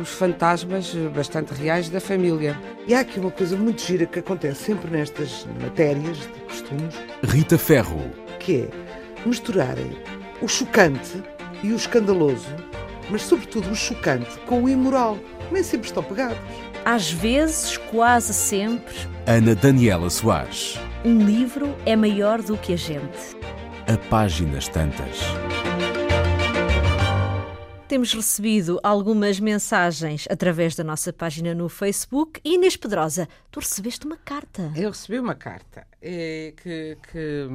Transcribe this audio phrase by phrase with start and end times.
[0.00, 2.58] os fantasmas bastante reais da família.
[2.86, 6.94] E há aqui uma coisa muito gira que acontece sempre nestas matérias de costumes.
[7.24, 8.10] Rita Ferro.
[8.38, 8.68] Que é
[9.26, 9.96] misturarem
[10.40, 11.22] o chocante
[11.62, 12.48] e o escandaloso,
[13.08, 15.18] mas sobretudo o chocante com o imoral.
[15.50, 16.38] Nem sempre estão pegados.
[16.84, 18.94] Às vezes, quase sempre.
[19.26, 20.78] Ana Daniela Soares.
[21.04, 23.36] Um livro é maior do que a gente.
[23.86, 25.20] A páginas tantas.
[27.92, 32.40] Temos recebido algumas mensagens através da nossa página no Facebook.
[32.42, 34.72] Inês Pedrosa, tu recebeste uma carta.
[34.74, 37.46] Eu recebi uma carta é, que, que,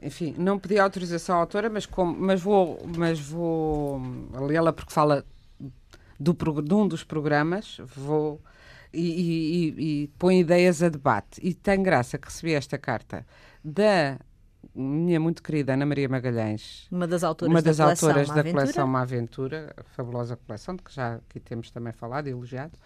[0.00, 4.00] enfim, não pedi autorização à autora, mas, como, mas vou, mas vou
[4.40, 5.26] lê-la porque fala
[6.16, 8.40] do, de um dos programas, vou
[8.92, 11.40] e, e, e põe ideias a debate.
[11.42, 13.26] E tem graça que recebi esta carta
[13.64, 14.16] da
[14.76, 18.52] minha muito querida Ana Maria Magalhães, uma das autoras, uma das da, autoras coleção, da
[18.52, 22.78] coleção Uma Aventura, a fabulosa coleção, de que já aqui temos também falado e elogiado.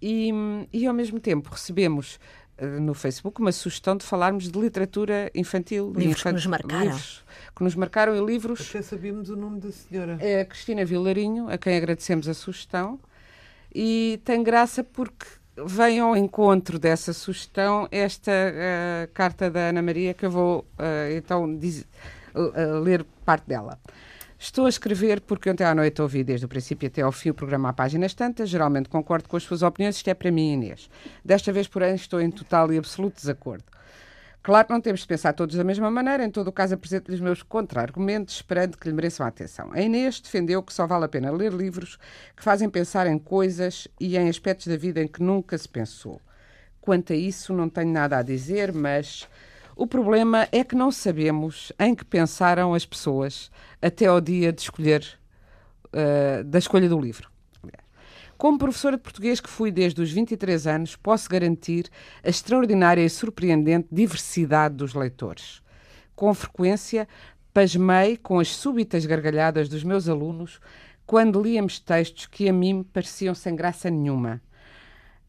[0.00, 0.32] E,
[0.72, 2.18] e ao mesmo tempo recebemos
[2.60, 5.92] uh, no Facebook uma sugestão de falarmos de literatura infantil.
[5.94, 6.30] Livros infant...
[6.30, 6.84] que nos marcaram.
[6.84, 8.68] Livros que nos marcaram e livros.
[8.70, 10.16] Até sabíamos o nome da senhora.
[10.20, 12.98] É Cristina Vilarinho, a quem agradecemos a sugestão.
[13.74, 20.14] E tem graça porque vem ao encontro dessa sugestão esta uh, carta da Ana Maria,
[20.14, 21.86] que eu vou uh, então diz,
[22.34, 23.78] uh, ler parte dela.
[24.38, 27.34] Estou a escrever porque ontem à noite ouvi desde o princípio até ao fim o
[27.34, 30.90] programa a páginas tantas, geralmente concordo com as suas opiniões, isto é para mim, Inês.
[31.24, 33.64] Desta vez, porém, estou em total e absoluto desacordo.
[34.42, 37.14] Claro que não temos de pensar todos da mesma maneira, em todo o caso apresento-lhe
[37.14, 39.70] os meus contra-argumentos, esperando que lhe mereçam a atenção.
[39.72, 41.96] A Inês defendeu que só vale a pena ler livros
[42.36, 46.20] que fazem pensar em coisas e em aspectos da vida em que nunca se pensou.
[46.80, 49.28] Quanto a isso, não tenho nada a dizer, mas
[49.76, 53.48] o problema é que não sabemos em que pensaram as pessoas
[53.80, 55.06] até ao dia de escolher,
[55.86, 57.31] uh, da escolha do livro.
[58.42, 61.88] Como professora de português que fui desde os 23 anos, posso garantir
[62.24, 65.62] a extraordinária e surpreendente diversidade dos leitores.
[66.16, 67.06] Com frequência,
[67.54, 70.58] pasmei com as súbitas gargalhadas dos meus alunos
[71.06, 74.42] quando líamos textos que a mim pareciam sem graça nenhuma.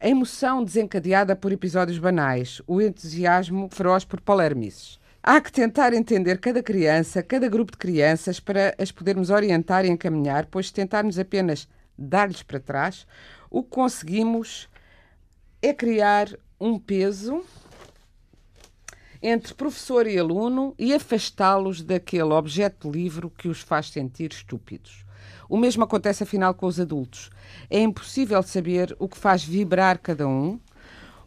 [0.00, 4.98] A emoção desencadeada por episódios banais, o entusiasmo feroz por palermices.
[5.22, 9.88] Há que tentar entender cada criança, cada grupo de crianças, para as podermos orientar e
[9.88, 13.06] encaminhar, pois se tentarmos apenas dar-lhes para trás,
[13.50, 14.68] o que conseguimos
[15.62, 16.28] é criar
[16.60, 17.44] um peso
[19.22, 25.04] entre professor e aluno e afastá-los daquele objeto livro que os faz sentir estúpidos.
[25.48, 27.30] O mesmo acontece, afinal, com os adultos.
[27.70, 30.60] É impossível saber o que faz vibrar cada um,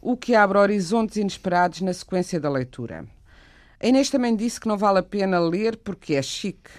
[0.02, 3.06] o que abre horizontes inesperados na sequência da leitura.
[3.80, 6.72] A Inês também disse que não vale a pena ler porque é chique.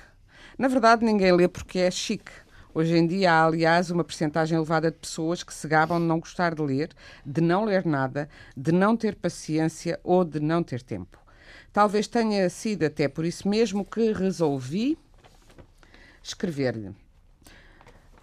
[0.56, 2.32] Na verdade, ninguém lê porque é chique.
[2.74, 6.20] Hoje em dia há, aliás, uma percentagem elevada de pessoas que se gabam de não
[6.20, 6.90] gostar de ler,
[7.24, 11.18] de não ler nada, de não ter paciência ou de não ter tempo.
[11.72, 14.98] Talvez tenha sido até por isso mesmo que resolvi
[16.22, 16.94] escrever-lhe.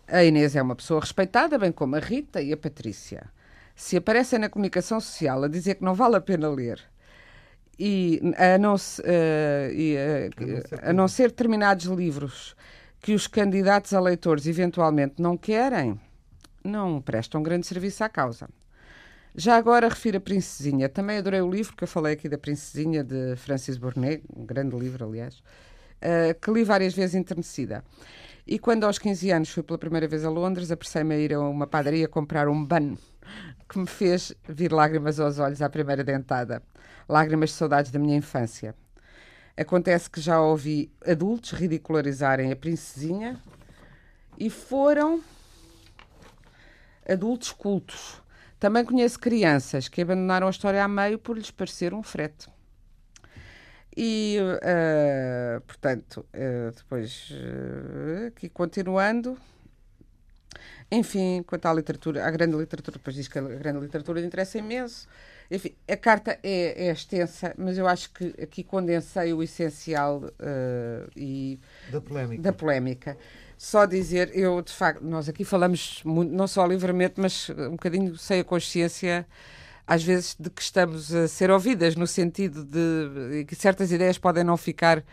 [0.08, 3.30] A Inês é uma pessoa respeitada, bem como a Rita e a Patrícia.
[3.76, 6.80] Se aparecem na comunicação social a dizer que não vale a pena ler
[7.78, 12.56] e a não, uh, e, uh, a não ser determinados livros
[13.06, 16.02] que os candidatos a leitores eventualmente não querem,
[16.64, 18.50] não prestam grande serviço à causa.
[19.36, 20.90] Já agora refiro a Princesinha.
[20.90, 24.76] Também adorei o livro que eu falei aqui da Princesinha de Francis Burnet, um grande
[24.76, 27.84] livro, aliás, uh, que li várias vezes enternecida.
[28.48, 31.40] E quando aos 15 anos fui pela primeira vez a Londres, apressei-me a ir a
[31.40, 32.98] uma padaria comprar um bun
[33.70, 36.64] que me fez vir lágrimas aos olhos à primeira dentada.
[37.08, 38.74] Lágrimas de saudades da minha infância.
[39.58, 43.42] Acontece que já ouvi adultos ridicularizarem a princesinha
[44.38, 45.24] e foram
[47.08, 48.22] adultos cultos.
[48.60, 52.50] Também conheço crianças que abandonaram a história a meio por lhes parecer um frete.
[53.96, 59.38] E, uh, portanto, uh, depois, uh, aqui continuando,
[60.92, 64.58] enfim, quanto à literatura, à grande literatura, depois diz que a grande literatura lhe interessa
[64.58, 65.08] imenso.
[65.50, 71.12] Enfim, a carta é, é, extensa, mas eu acho que aqui condensei o essencial uh,
[71.16, 71.60] e
[71.92, 72.42] da polémica.
[72.42, 73.18] da polémica.
[73.58, 78.18] Só dizer, eu de facto, nós aqui falamos muito, não só livremente, mas um bocadinho
[78.18, 79.26] sem a consciência
[79.88, 84.44] às vezes de que estamos a ser ouvidas, no sentido de que certas ideias podem
[84.44, 85.04] não ficar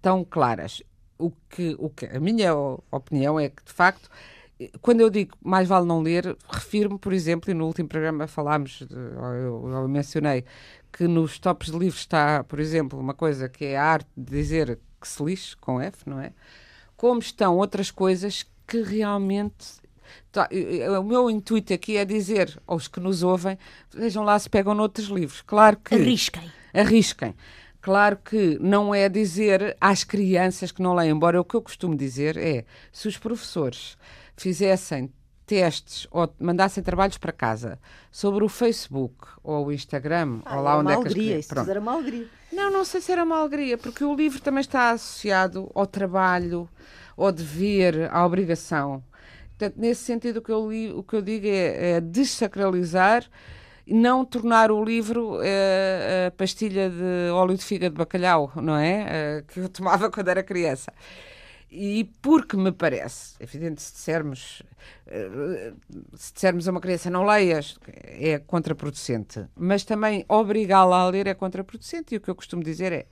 [0.00, 0.82] tão claras.
[1.18, 2.52] O que, o que a minha
[2.90, 4.10] opinião é que, de facto,
[4.80, 8.82] quando eu digo mais vale não ler, refiro-me, por exemplo, e no último programa falámos,
[8.88, 10.44] de, eu, eu, mencionei,
[10.92, 14.30] que nos tops de livros está, por exemplo, uma coisa que é a arte de
[14.30, 16.32] dizer que se lixe, com F, não é?
[16.96, 19.82] Como estão outras coisas que realmente.
[20.30, 20.48] Tá,
[21.00, 23.58] o meu intuito aqui é dizer aos que nos ouvem,
[23.94, 25.42] vejam lá se pegam noutros livros.
[25.42, 25.94] Claro que.
[25.94, 26.52] Arrisquem.
[26.72, 27.34] Arrisquem.
[27.82, 31.96] Claro que não é dizer às crianças que não leem, embora o que eu costumo
[31.96, 33.98] dizer é se os professores
[34.36, 35.12] fizessem
[35.44, 37.80] testes ou mandassem trabalhos para casa
[38.10, 41.80] sobre o Facebook ou o Instagram, ah, ou lá onde é que alegria, isso era
[41.80, 42.28] uma alegria.
[42.52, 46.68] Não, não sei se era uma alegria, porque o livro também está associado ao trabalho,
[47.16, 49.02] ao dever, à obrigação.
[49.58, 53.28] Portanto, nesse sentido, o que eu, li, o que eu digo é, é desacralizar
[53.86, 59.06] não tornar o livro é, a pastilha de óleo de fígado de bacalhau, não é?
[59.38, 59.44] é?
[59.46, 60.92] Que eu tomava quando era criança.
[61.74, 64.62] E porque me parece, é evidente, se dissermos,
[65.06, 65.72] eh,
[66.14, 69.46] se dissermos a uma criança não leias, é contraproducente.
[69.56, 72.14] Mas também obrigá-la a ler é contraproducente.
[72.14, 73.06] E o que eu costumo dizer é: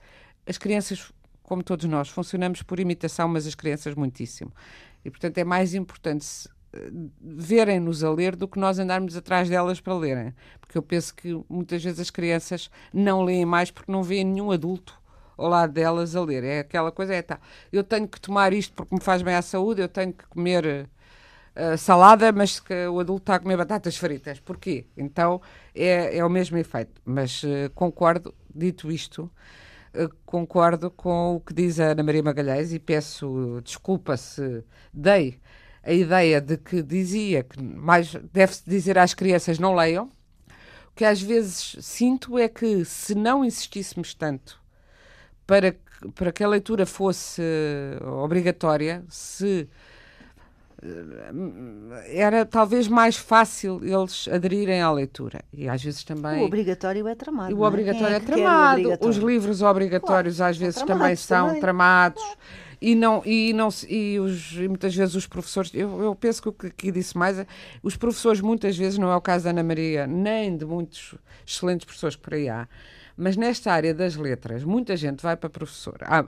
[0.45, 4.53] as crianças, como todos nós, funcionamos por imitação, mas as crianças muitíssimo.
[5.03, 6.60] E portanto é mais importante eh,
[7.21, 10.33] verem-nos a ler do que nós andarmos atrás delas para lerem.
[10.59, 14.51] Porque eu penso que muitas vezes as crianças não leem mais porque não veem nenhum
[14.51, 14.99] adulto
[15.37, 16.43] ao lado delas a ler.
[16.43, 17.39] É aquela coisa, é tá,
[17.71, 20.87] eu tenho que tomar isto porque me faz bem à saúde, eu tenho que comer
[21.55, 24.39] uh, salada, mas que o adulto está a comer batatas fritas.
[24.39, 24.85] Porquê?
[24.95, 25.41] Então
[25.75, 27.01] é, é o mesmo efeito.
[27.03, 29.29] Mas uh, concordo, dito isto,
[29.93, 34.63] uh, concordo com o que diz a Ana Maria Magalhães e peço desculpa se
[34.93, 35.39] dei
[35.83, 40.05] a ideia de que dizia que mais deve-se dizer às crianças não leiam.
[40.05, 44.59] O que às vezes sinto é que se não insistíssemos tanto
[45.47, 45.75] para,
[46.15, 47.41] para que a leitura fosse
[48.21, 49.67] obrigatória, se
[50.81, 55.41] eh, era talvez mais fácil eles aderirem à leitura.
[55.53, 56.41] E às vezes também.
[56.41, 57.55] O obrigatório é tramado.
[57.55, 58.79] O obrigatório é, é tramado.
[58.81, 59.09] Obrigatório?
[59.09, 61.61] Os livros obrigatórios claro, às vezes também são também.
[61.61, 62.23] tramados.
[62.81, 66.49] E, não, e, não, e, os, e muitas vezes os professores, eu, eu penso que
[66.49, 67.45] o que aqui disse mais, é,
[67.83, 71.13] os professores muitas vezes, não é o caso da Ana Maria, nem de muitos
[71.45, 72.67] excelentes professores que por aí há,
[73.15, 75.99] mas nesta área das letras, muita gente vai para professor.
[76.01, 76.25] Ah,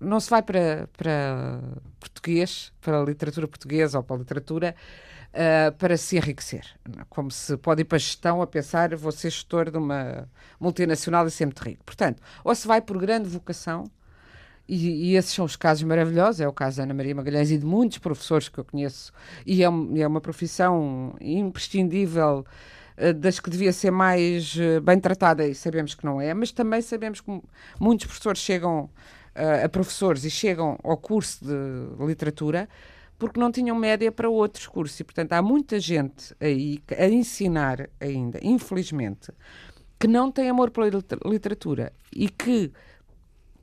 [0.00, 1.60] não se vai para, para
[2.00, 4.74] português, para a literatura portuguesa ou para a literatura,
[5.34, 6.64] uh, para se enriquecer.
[7.10, 10.28] Como se pode ir para a gestão a pensar, vou ser gestor de uma
[10.58, 11.84] multinacional e ser muito rico.
[11.84, 13.84] Portanto, ou se vai por grande vocação,
[14.68, 17.58] e, e, esses são os casos maravilhosos, é o caso da Ana Maria Magalhães e
[17.58, 19.12] de muitos professores que eu conheço,
[19.46, 22.44] e é, é uma profissão imprescindível
[22.98, 26.50] eh, das que devia ser mais eh, bem tratada e sabemos que não é, mas
[26.50, 27.40] também sabemos que
[27.80, 28.90] muitos professores chegam
[29.36, 32.68] uh, a professores e chegam ao curso de literatura
[33.16, 34.98] porque não tinham média para outros cursos.
[35.00, 39.32] E, portanto, há muita gente aí a ensinar ainda, infelizmente,
[39.98, 40.88] que não tem amor pela
[41.24, 42.72] literatura e que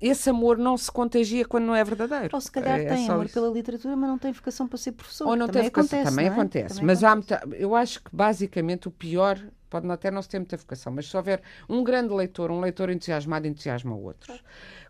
[0.02, 2.30] esse amor não se contagia quando não é verdadeiro.
[2.34, 3.34] Ou se calhar é, tem amor isso.
[3.34, 5.28] pela literatura, mas não tem vocação para ser professor.
[5.28, 6.30] Ou não também tem vocação, acontece, também é?
[6.30, 6.76] acontece.
[6.76, 7.46] Também mas acontece.
[7.46, 9.40] muita, eu acho que basicamente o pior
[9.70, 12.90] pode até não se ter muita vocação, mas se houver um grande leitor, um leitor
[12.90, 14.44] entusiasmado, entusiasma outros.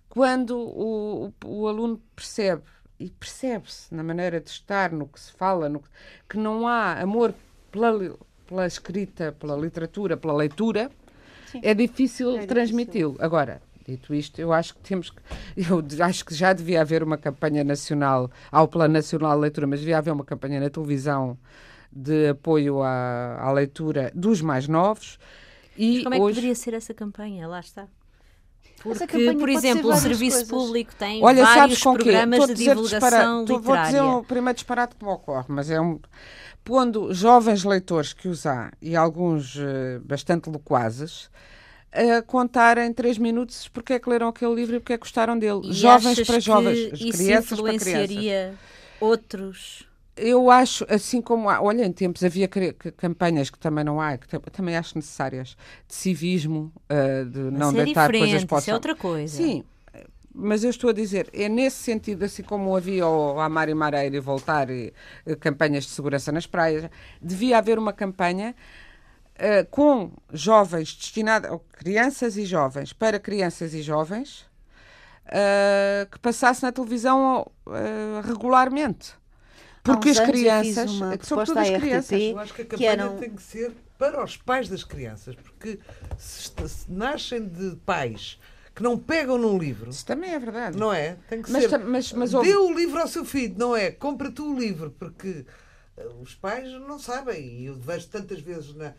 [0.09, 2.63] Quando o, o, o aluno percebe
[2.99, 5.83] e percebe-se na maneira de estar, no que se fala, no,
[6.29, 7.33] que não há amor
[7.71, 10.89] pela, pela escrita, pela literatura, pela leitura,
[11.47, 11.59] Sim.
[11.61, 13.17] é difícil é transmiti-lo.
[13.19, 15.21] Agora, Dito isto, eu acho que temos que.
[15.55, 19.79] Eu acho que já devia haver uma campanha nacional, ao Plano Nacional de Leitura, mas
[19.79, 21.37] devia haver uma campanha na televisão
[21.91, 25.19] de apoio à, à leitura dos mais novos.
[25.77, 26.35] E mas como é que hoje...
[26.35, 27.47] poderia ser essa campanha?
[27.47, 27.87] Lá está.
[28.81, 30.49] Porque, por exemplo, o Serviço coisas.
[30.49, 33.61] Público tem Olha, vários programas de divulgação literária.
[33.61, 35.99] Vou dizer o primeiro disparate que me ocorre, mas é um...
[36.63, 41.29] Pondo jovens leitores que os há, e alguns uh, bastante loquazes,
[41.95, 45.01] a contar em três minutos porque é que leram aquele livro e porque é que
[45.01, 45.61] gostaram dele.
[45.65, 48.55] E jovens para jovens, crianças para crianças.
[48.99, 49.87] outros?
[50.17, 52.47] Eu acho, assim como há, olha, em tempos havia
[52.95, 57.83] campanhas que também não há, que também acho necessárias, de civismo, uh, de não é
[57.83, 59.35] deitar coisas para Isso é outra coisa.
[59.35, 59.65] Sim,
[60.33, 64.15] mas eu estou a dizer, é nesse sentido, assim como havia o Amar e Mareira
[64.15, 64.93] e Voltar, e,
[65.25, 66.89] e, campanhas de segurança nas praias,
[67.21, 68.53] devia haver uma campanha
[69.35, 74.45] uh, com jovens destinados, crianças e jovens, para crianças e jovens,
[75.27, 79.13] uh, que passasse na televisão uh, regularmente.
[79.83, 83.17] Porque as crianças, uma sobretudo as crianças, eu acho que a campanha que eram...
[83.17, 85.79] tem que ser para os pais das crianças, porque
[86.17, 88.39] se, se nascem de pais
[88.75, 89.89] que não pegam num livro.
[89.89, 90.77] Isso também é verdade.
[90.77, 91.17] Não é?
[91.29, 91.79] Tem que mas, ser.
[91.79, 93.89] Mas, mas, Dê o livro ao seu filho, não é?
[93.89, 95.45] Compra tu o livro, porque
[95.95, 97.61] eh, os pais não sabem.
[97.61, 98.93] E eu vejo tantas vezes na.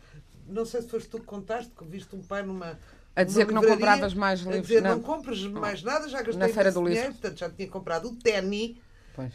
[0.47, 2.77] Não sei se foste tu que contaste que viste um pai numa.
[3.15, 4.59] A dizer que não compravas mais livros.
[4.59, 7.19] A dizer, não, não compras mais nada, já gastei na feira do dinheiro, livro.
[7.19, 8.77] portanto já tinha comprado o ténis,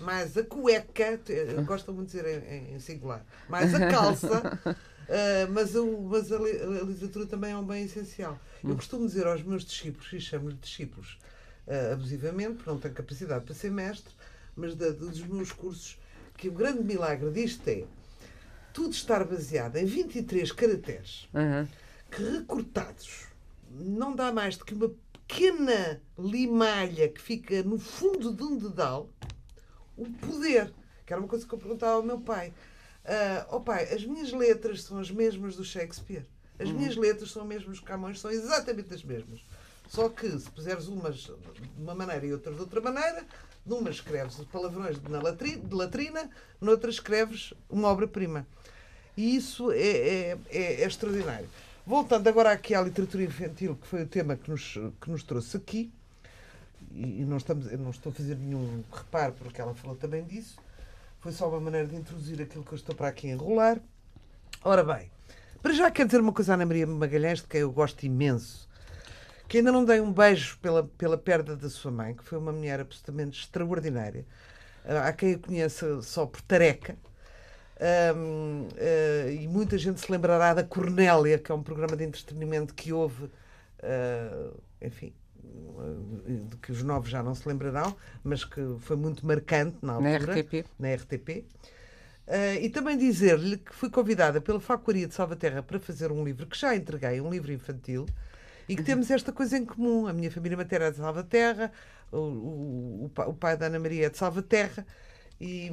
[0.00, 1.21] mais a cueca,
[1.64, 4.61] gosto muito de dizer em, em singular, mais a calça.
[4.64, 8.38] Uh, mas, o, mas a, a, literatura também é um bem essencial.
[8.62, 8.71] Hum.
[8.71, 11.19] Eu costumo dizer aos meus discípulos, e chamo-lhe discípulos
[11.66, 14.14] uh, abusivamente, porque não tenho capacidade para ser mestre,
[14.54, 15.99] mas da, dos meus cursos,
[16.37, 17.85] que o grande milagre disto é
[18.73, 21.67] tudo estar baseado em 23 caracteres uhum.
[22.11, 23.26] que recortados
[23.71, 29.09] não dá mais do que uma pequena limalha que fica no fundo de um dedal
[29.97, 30.73] o poder.
[31.07, 32.52] Que era uma coisa que eu perguntava ao meu pai.
[33.05, 36.26] Uh, oh pai, as minhas letras são as mesmas do Shakespeare.
[36.59, 36.76] As uhum.
[36.76, 39.41] minhas letras são as mesmas do Camões, são exatamente as mesmas.
[39.88, 41.33] Só que se puseres umas de
[41.76, 43.26] uma maneira e outras de outra maneira,
[43.64, 48.47] numa escreves palavrões de, latrina, de latrina, noutra escreves uma obra-prima.
[49.16, 51.49] E isso é, é, é, é, extraordinário.
[51.87, 55.57] Voltando agora aqui à literatura infantil, que foi o tema que nos, que nos trouxe
[55.57, 55.92] aqui,
[56.95, 60.57] e não, estamos, não estou a fazer nenhum reparo, porque ela falou também disso,
[61.21, 63.81] foi só uma maneira de introduzir aquilo que eu estou para aqui enrolar.
[64.64, 65.11] Ora bem,
[65.62, 68.69] para já quero dizer uma coisa à Ana Maria Magalhães, de quem eu gosto imenso,
[69.52, 72.50] que ainda não dei um beijo pela, pela perda da sua mãe, que foi uma
[72.50, 74.25] mulher absolutamente extraordinária.
[74.82, 76.97] Há quem a conheça só por tareca.
[78.16, 82.02] Um, uh, ah, e muita gente se lembrará da Cornélia, que é um programa de
[82.02, 85.12] entretenimento que houve, uh, enfim,
[86.49, 87.94] de que os novos já não se lembrarão,
[88.25, 90.18] mas que foi muito marcante na altura.
[90.18, 90.66] Na RTP.
[90.78, 91.28] Na RTP.
[91.28, 91.44] Uh,
[92.26, 96.47] eh, e também dizer-lhe que fui convidada pela Facuaria de Salvaterra para fazer um livro
[96.47, 98.06] que já entreguei, um livro infantil,
[98.69, 100.07] e que temos esta coisa em comum.
[100.07, 101.73] A minha família materna é de Salvaterra,
[102.11, 104.87] o, o, o pai da Ana Maria é de Salvaterra,
[105.40, 105.71] e,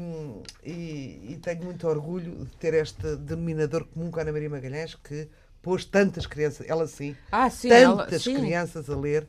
[0.63, 4.95] e, e, tenho muito orgulho de ter este denominador comum com a Ana Maria Magalhães,
[4.95, 5.29] que
[5.61, 8.35] pôs tantas crianças, ela sim, ah, sim tantas ela, sim.
[8.35, 9.27] crianças a ler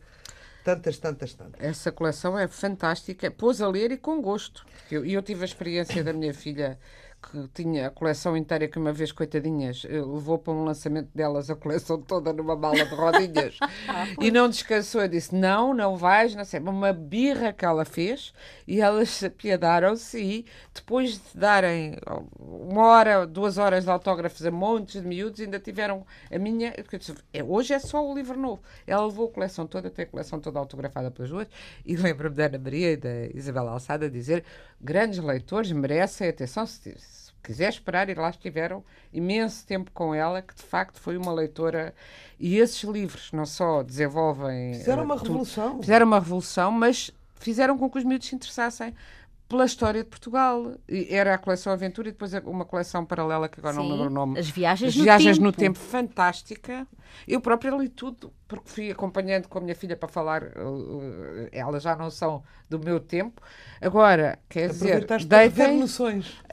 [0.62, 1.60] Tantas, tantas, tantas.
[1.60, 3.30] Essa coleção é fantástica.
[3.30, 4.66] Pôs a ler e com gosto.
[4.90, 6.78] E eu, eu tive a experiência da minha filha
[7.20, 11.50] que tinha a coleção inteira, que uma vez, coitadinhas, eh, levou para um lançamento delas
[11.50, 13.56] a coleção toda numa mala de rodinhas
[13.88, 15.02] ah, e não descansou.
[15.02, 16.60] Eu disse: Não, não vais, não sei.
[16.60, 18.32] Uma birra que ela fez
[18.70, 21.96] e elas apiadaram-se e depois de darem
[22.38, 26.72] uma hora, duas horas de autógrafos a montes de miúdos, ainda tiveram a minha.
[27.32, 28.62] É, Hoje é só o livro novo.
[28.86, 31.48] Ela levou a coleção toda, tem a coleção toda autografada pelas duas
[31.84, 34.44] e lembro-me da Ana Maria e da Isabela Alçada dizer:
[34.80, 36.64] grandes leitores merecem atenção.
[36.64, 36.94] Se
[37.42, 41.92] quiser esperar, e lá estiveram imenso tempo com ela, que de facto foi uma leitora.
[42.38, 44.74] E esses livros não só desenvolvem.
[44.74, 45.80] Fizeram uma revolução.
[45.80, 48.94] Fizeram uma revolução, mas fizeram com que os miúdos se interessassem
[49.48, 50.74] pela história de Portugal.
[50.88, 54.10] Era a coleção Aventura e depois uma coleção paralela que agora Sim, não lembro o
[54.10, 54.38] nome.
[54.38, 55.46] As Viagens, as no, viagens tempo.
[55.46, 55.78] no Tempo.
[55.78, 56.86] Fantástica.
[57.26, 60.42] Eu própria li tudo, porque fui acompanhando com a minha filha para falar.
[60.42, 63.40] Uh, elas já não são do meu tempo.
[63.80, 65.86] Agora, quer dizer, deitem,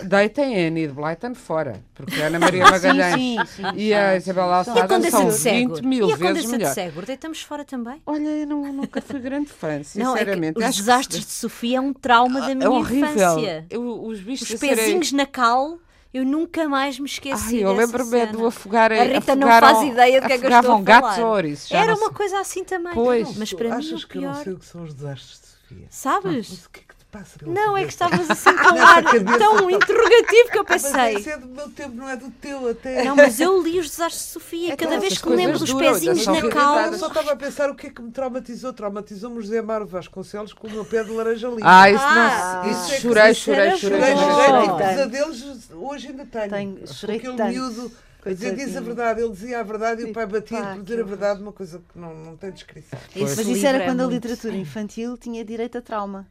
[0.03, 4.15] deitem Annie de Blyton fora, porque a Ana Maria Magalhães sim, sim, sim, e a
[4.15, 6.69] Isabel Alçada são 20 mil e a vezes melhor.
[6.69, 7.99] de Seguro, deitamos fora também?
[8.05, 10.57] Olha, eu não, nunca fui grande fã, sinceramente.
[10.59, 11.25] Não, é os desastres que...
[11.25, 13.09] de Sofia é um trauma da ah, minha é horrível.
[13.09, 13.65] infância.
[13.71, 15.17] Eu, os, bichos os pezinhos serem...
[15.17, 15.79] na cal
[16.13, 17.57] eu nunca mais me esqueci.
[17.57, 18.99] Ai, eu lembro-me do afogarem.
[18.99, 20.83] A Rita não faz ideia do que é que eu estou a falar.
[20.83, 22.93] gatos Era uma coisa assim também.
[22.93, 23.37] Pois.
[23.37, 24.07] Mas para Achas mim, o pior...
[24.07, 25.87] que eu não sei o que são os desastres de Sofia?
[25.89, 26.49] Sabes?
[26.49, 29.03] Não, é Não, é que estavas assim com um ar
[29.37, 31.13] tão interrogativo que eu pensei.
[31.13, 33.03] Mas é do meu tempo, não é do teu até.
[33.03, 34.73] Não, mas eu li os desastres de Sofia.
[34.73, 36.87] É Cada vez que me lembro dos pezinhos na calma.
[36.87, 38.73] Eu só estava a pensar o que é que me traumatizou.
[38.73, 41.63] Traumatizou-me José Mário Vasconcelos com o meu pé de laranja linda.
[41.63, 42.09] Ah, isso não.
[42.09, 43.99] Ah, isso é chorei, chorei, chorei.
[43.99, 46.49] Chorei, pesadelos hoje ainda tenho.
[46.49, 47.45] Tenho, chorei tanto.
[47.45, 47.91] miúdo.
[48.25, 51.05] Dizer, diz a verdade, ele dizia a verdade e o pai batia por dizer a
[51.05, 52.99] verdade, uma coisa que não, não tem descrição.
[53.15, 56.27] Mas isso era quando a literatura infantil tinha direito a trauma.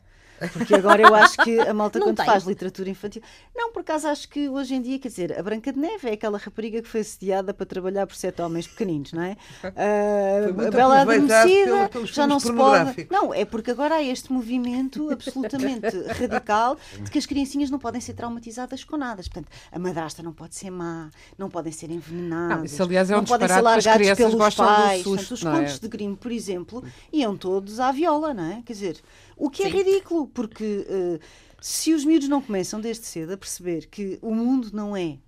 [0.52, 2.26] Porque agora eu acho que a malta, não quando tem.
[2.26, 3.22] faz literatura infantil.
[3.54, 6.12] Não, por acaso acho que hoje em dia, quer dizer, a Branca de Neve é
[6.12, 9.36] aquela rapariga que foi assediada para trabalhar por sete homens pequeninos, não é?
[9.64, 13.06] Uh, a Bela Adormecida já não se pode.
[13.10, 18.00] Não, é porque agora há este movimento absolutamente radical de que as criancinhas não podem
[18.00, 19.22] ser traumatizadas com nada.
[19.22, 22.56] Portanto, a madrasta não pode ser má, não podem ser envenenadas.
[22.58, 25.02] Não, isso, aliás, é um não podem ser largados pelos pais.
[25.02, 25.78] Susto, Portanto, os contos é?
[25.80, 28.62] de Grimm, por exemplo, iam todos à viola, não é?
[28.64, 29.00] Quer dizer,
[29.36, 29.72] o que é Sim.
[29.72, 31.20] é ridículo, porque uh,
[31.60, 35.18] se os miúdos não começam desde cedo a perceber que o mundo não é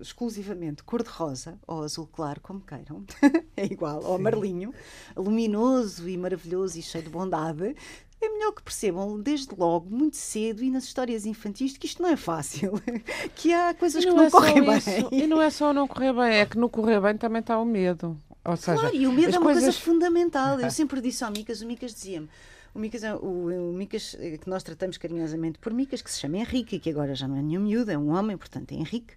[0.00, 3.04] exclusivamente cor-de-rosa ou azul claro, como queiram,
[3.56, 4.74] é igual, ou amarelinho,
[5.16, 7.74] luminoso e maravilhoso e cheio de bondade,
[8.20, 12.08] é melhor que percebam desde logo, muito cedo, e nas histórias infantis, que isto não
[12.08, 12.72] é fácil,
[13.36, 14.80] que há coisas que não, é correm bem.
[15.12, 17.64] E não é só não correr bem, é que no correr bem também está o
[17.64, 18.18] medo.
[18.44, 19.64] Ou seja, claro, e o medo é uma coisas...
[19.64, 20.60] coisa fundamental.
[20.60, 22.28] Eu sempre disse ao Micas, o Micas dizia-me,
[22.76, 26.20] o Micas, é, o, o Micas, eh, que nós tratamos carinhosamente por Micas, que se
[26.20, 29.14] chama Henrique, que agora já não é nenhum miúdo, é um homem, portanto é Henrique,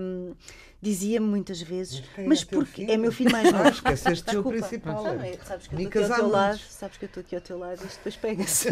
[0.00, 0.32] um,
[0.80, 3.64] dizia-me muitas vezes, mas, mas é porque é meu filho mais novo.
[3.64, 5.06] Ah, esqueceste o principal.
[5.08, 7.40] é, sabes que eu estou aqui ao teu lado, sabes que eu estou aqui ao
[7.40, 8.68] teu lado e isto depois pega-se.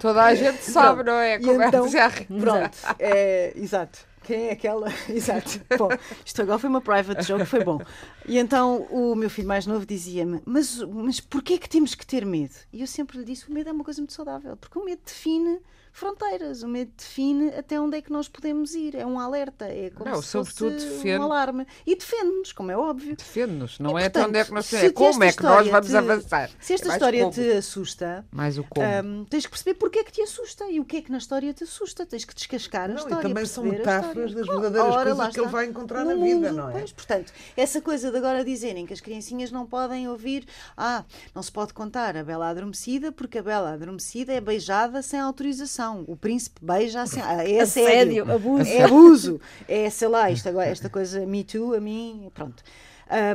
[0.00, 1.38] Toda a gente sabe, não é?
[1.38, 2.10] Como então, é já...
[2.10, 4.00] Pronto, é, exato.
[4.28, 4.88] Quem é aquela?
[5.08, 5.58] Exato.
[5.78, 5.88] Bom,
[6.22, 7.80] isto agora foi uma private joke, foi bom.
[8.26, 12.26] E então o meu filho mais novo dizia-me: Mas, mas porquê que temos que ter
[12.26, 12.54] medo?
[12.70, 15.00] E eu sempre lhe disse: O medo é uma coisa muito saudável, porque o medo
[15.02, 15.60] define
[15.98, 16.62] fronteiras.
[16.62, 18.94] O medo define até onde é que nós podemos ir.
[18.94, 21.18] É um alerta, é como não, se fosse defende...
[21.18, 21.66] um alarme.
[21.86, 23.16] E defende-nos, como é óbvio.
[23.16, 25.68] Defende-nos, não e, é portanto, até onde é que nós é como é que nós
[25.68, 26.50] vamos te, avançar.
[26.60, 27.32] Se esta é história como.
[27.32, 28.86] te assusta, mais o como.
[28.86, 31.18] Um, tens que perceber porque é que te assusta e o que é que na
[31.18, 32.06] história te assusta.
[32.06, 33.18] Tens que descascar a não, história.
[33.18, 36.70] E também são metáforas das verdadeiras coisas que ele vai encontrar no na vida, não
[36.70, 36.72] é?
[36.72, 41.42] Pois, portanto, essa coisa de agora dizerem que as criancinhas não podem ouvir, ah, não
[41.42, 45.87] se pode contar a Bela Adormecida porque a Bela Adormecida é beijada sem autorização.
[46.06, 48.70] O príncipe beija assim, ah, é assédio, assédio abuso.
[48.70, 52.62] é abuso, é sei lá, isto agora, esta coisa Me Too, a mim, pronto.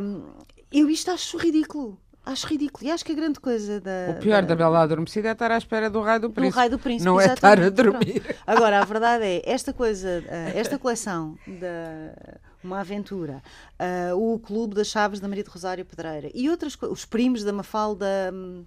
[0.02, 0.24] Um,
[0.72, 2.00] eu isto acho ridículo.
[2.26, 2.88] Acho ridículo.
[2.88, 4.12] E acho que a grande coisa da.
[4.12, 6.54] O pior da, da Bela Adormecida é estar à espera do raio do príncipe.
[6.54, 7.06] Do raio do príncipe.
[7.06, 8.22] Não é estar a dormir.
[8.22, 8.40] Pronto.
[8.48, 10.24] Agora, a verdade é, esta coisa,
[10.56, 13.44] esta coleção da Uma Aventura,
[14.12, 17.44] uh, o Clube das Chaves da Maria de Rosário Pedreira e outras coisas, os primos
[17.44, 18.32] da Mafalda.
[18.34, 18.66] Hum,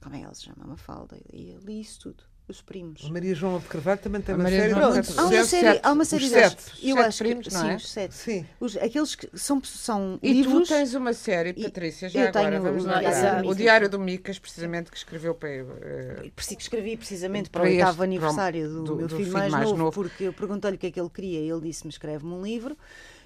[0.00, 0.64] como é que ela se chama?
[0.64, 1.18] Mafalda.
[1.32, 3.04] E li isso tudo os primos.
[3.04, 5.92] A Maria João de Carvalho também tem uma série Pronto, muito há uma série, há
[5.92, 7.76] uma série os sete, eu sete acho primos, que, não sim, é?
[7.76, 8.14] os sete.
[8.14, 8.46] Sim.
[8.58, 10.68] Os, aqueles que são, são e livros.
[10.68, 13.46] tu tens uma série, Patrícia, já eu agora tenho vamos o, lembrar.
[13.46, 15.64] O Diário do Micas, precisamente, que escreveu para.
[15.64, 19.38] Uh, que escrevi precisamente para, para o oitavo aniversário do, do, meu do filho, filho,
[19.38, 21.60] mais, mais novo, novo, porque eu perguntei-lhe o que é que ele queria e ele
[21.60, 22.76] disse-me: escreve-me um livro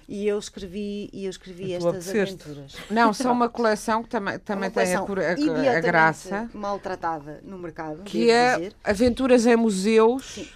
[0.07, 2.75] e eu escrevi e eu escrevi estas aventuras.
[2.89, 8.03] Não, são uma coleção que também, também tem a, a, a, graça maltratada no mercado,
[8.03, 8.75] que é dizer.
[8.83, 10.35] aventuras em museus.
[10.35, 10.47] Sim.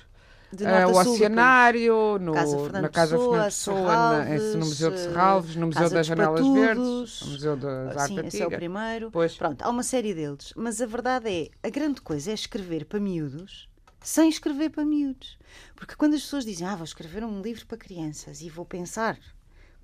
[0.52, 5.68] Uh, o Oceanário, no, Casa na Casa Pessoa, Fernando Pessoa, no Museu de Serralves, no
[5.68, 9.12] Museu das Janelas Verdes, no Museu da Arte Sim, esse é o primeiro.
[9.12, 9.38] Pois.
[9.38, 10.52] Pronto, há uma série deles.
[10.56, 13.70] Mas a verdade é, a grande coisa é escrever para miúdos
[14.02, 15.38] sem escrever para miúdos.
[15.76, 19.20] Porque quando as pessoas dizem, ah, vou escrever um livro para crianças e vou pensar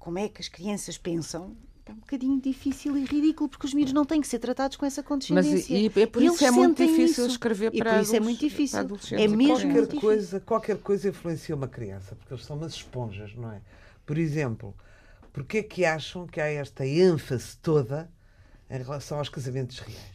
[0.06, 3.91] como é que as crianças pensam, é um bocadinho difícil e ridículo, porque os miúdos
[3.91, 5.76] não têm que ser tratados com essa condescendência.
[5.76, 7.34] Mas e, é por isso é muito difícil isso.
[7.34, 8.80] escrever para e por isso é muito difícil.
[9.13, 10.41] É mesmo qualquer muito coisa, difícil.
[10.41, 13.62] Qualquer coisa influencia uma criança, porque eles são umas esponjas, não é?
[14.06, 14.76] Por exemplo,
[15.34, 18.08] porque é que acham que há esta ênfase toda
[18.70, 20.14] em relação aos casamentos reais?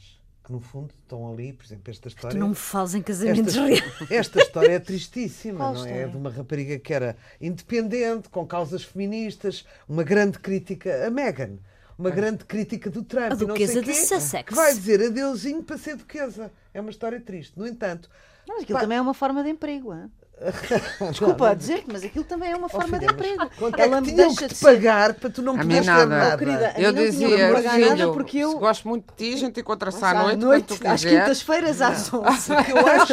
[0.51, 2.37] Que no fundo estão ali, por exemplo, esta história.
[2.37, 4.11] Tu não me fales em casamentos esta, reais.
[4.11, 6.03] Esta história é tristíssima, Qual não é?
[6.03, 11.59] É de uma rapariga que era independente, com causas feministas, uma grande crítica a Meghan.
[11.97, 12.13] Uma ah.
[12.13, 13.33] grande crítica do Trump.
[13.33, 14.49] A duquesa de Sussex.
[14.49, 16.51] Que vai dizer adeusinho para ser duquesa.
[16.73, 17.59] É uma história triste.
[17.59, 18.09] No entanto.
[18.49, 20.11] Mas aquilo pá, também é uma forma de emprego, hein?
[21.11, 23.51] Desculpa dizer mas aquilo também é uma forma oh, filha, de emprego.
[23.77, 26.35] É Ela me deixa de pagar para tu não poderes ter nada.
[26.35, 30.15] Oh, querida, eu dizia, filho, porque eu gosto muito de ti, a gente encontra-se à
[30.15, 32.53] noite, noite quando às quintas-feiras às 11.
[32.53, 33.13] O que eu acho,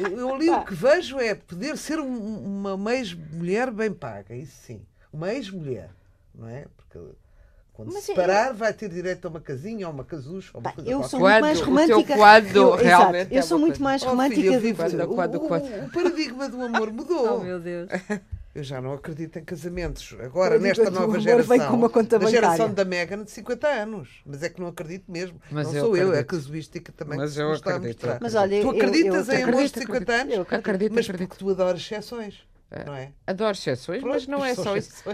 [0.00, 4.82] eu ali o que vejo é poder ser uma ex-mulher bem paga, isso sim.
[5.12, 5.90] Uma ex-mulher,
[6.34, 6.66] não é?
[6.76, 6.98] Porque
[7.78, 8.54] quando Mas se separar, eu...
[8.54, 11.40] vai ter direito a uma casinha ou uma casucha ou uma coisa Eu sou muito
[11.40, 12.12] mais romântica.
[12.12, 15.84] O quadro eu, realmente exato, eu sou muito mais romântica oh, filha, do que o,
[15.84, 17.38] o, paradigma do amor mudou.
[17.38, 17.88] Oh, meu Deus.
[18.52, 20.16] Eu já não acredito em casamentos.
[20.18, 21.56] Agora, nesta nova geração,
[22.26, 24.22] a geração da Megan de 50 anos.
[24.26, 25.40] Mas é que não acredito mesmo.
[25.48, 26.12] Mas não eu sou acredito.
[26.12, 28.18] eu, é a casuística também mas eu está acredito, a mostrar.
[28.20, 30.34] Mas olha, tu acreditas eu, eu, em amores de 50 anos?
[30.34, 31.28] Eu acredito, mas acredito.
[31.28, 32.42] porque tu adoras exceções.
[32.72, 32.84] É.
[32.84, 33.12] Não é?
[33.24, 35.04] Adoro exceções, Pronto, mas não é só isso.